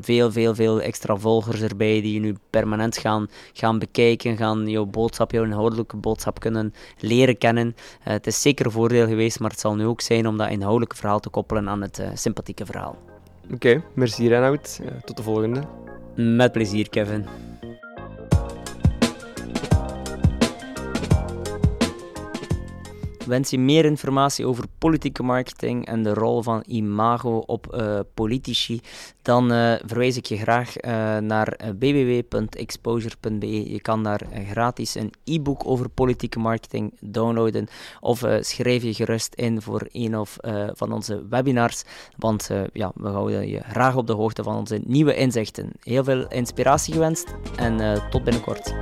veel, 0.00 0.32
veel, 0.32 0.54
veel 0.54 0.80
extra 0.80 1.16
volgers 1.16 1.60
erbij 1.60 2.00
die 2.00 2.12
je 2.12 2.20
nu 2.20 2.36
permanent 2.50 2.98
gaan, 2.98 3.28
gaan 3.52 3.78
bekijken, 3.78 4.36
gaan 4.36 4.68
jouw 4.68 4.84
boodschap, 4.84 5.30
jouw 5.30 5.44
inhoudelijke 5.44 5.96
boodschap 5.96 6.40
kunnen 6.40 6.74
leren 6.98 7.38
kennen. 7.38 7.76
Het 8.00 8.26
is 8.26 8.42
zeker 8.42 8.66
een 8.66 8.72
voordeel 8.72 9.06
geweest, 9.06 9.40
maar 9.40 9.50
het 9.50 9.60
zal 9.60 9.74
nu 9.74 9.86
ook 9.86 10.00
zijn 10.00 10.26
om 10.26 10.36
dat 10.36 10.50
inhoudelijke 10.50 10.96
verhaal 10.96 11.20
te 11.20 11.28
koppelen 11.28 11.68
aan 11.68 11.82
het 11.82 12.02
sympathieke 12.14 12.66
verhaal. 12.66 12.96
Oké, 13.52 13.82
merci 13.94 14.28
Reinoud. 14.28 14.80
tot 15.04 15.16
de 15.16 15.22
volgende. 15.22 15.60
Met 16.18 16.52
plezier, 16.52 16.88
Kevin. 16.88 17.26
Wens 23.28 23.50
je 23.50 23.58
meer 23.58 23.84
informatie 23.84 24.46
over 24.46 24.64
politieke 24.78 25.22
marketing 25.22 25.86
en 25.86 26.02
de 26.02 26.14
rol 26.14 26.42
van 26.42 26.62
imago 26.66 27.42
op 27.46 27.74
uh, 27.74 28.00
politici, 28.14 28.80
dan 29.22 29.52
uh, 29.52 29.74
verwijs 29.84 30.16
ik 30.16 30.26
je 30.26 30.36
graag 30.36 30.84
uh, 30.84 31.16
naar 31.16 31.56
www.exposure.be. 31.78 33.70
Je 33.70 33.80
kan 33.80 34.02
daar 34.02 34.20
gratis 34.50 34.94
een 34.94 35.12
e-book 35.24 35.62
over 35.66 35.88
politieke 35.88 36.38
marketing 36.38 36.92
downloaden 37.00 37.66
of 38.00 38.24
schrijf 38.40 38.82
je 38.82 38.94
gerust 38.94 39.34
in 39.34 39.62
voor 39.62 39.88
een 39.92 40.18
of 40.18 40.36
van 40.72 40.92
onze 40.92 41.26
webinars, 41.30 41.82
want 42.16 42.50
ja, 42.72 42.92
we 42.94 43.08
houden 43.08 43.48
je 43.48 43.60
graag 43.60 43.96
op 43.96 44.06
de 44.06 44.12
hoogte 44.12 44.42
van 44.42 44.56
onze 44.56 44.80
nieuwe 44.84 45.14
inzichten. 45.14 45.70
Heel 45.82 46.04
veel 46.04 46.28
inspiratie 46.28 46.92
gewenst 46.94 47.34
en 47.56 48.02
tot 48.10 48.24
binnenkort. 48.24 48.74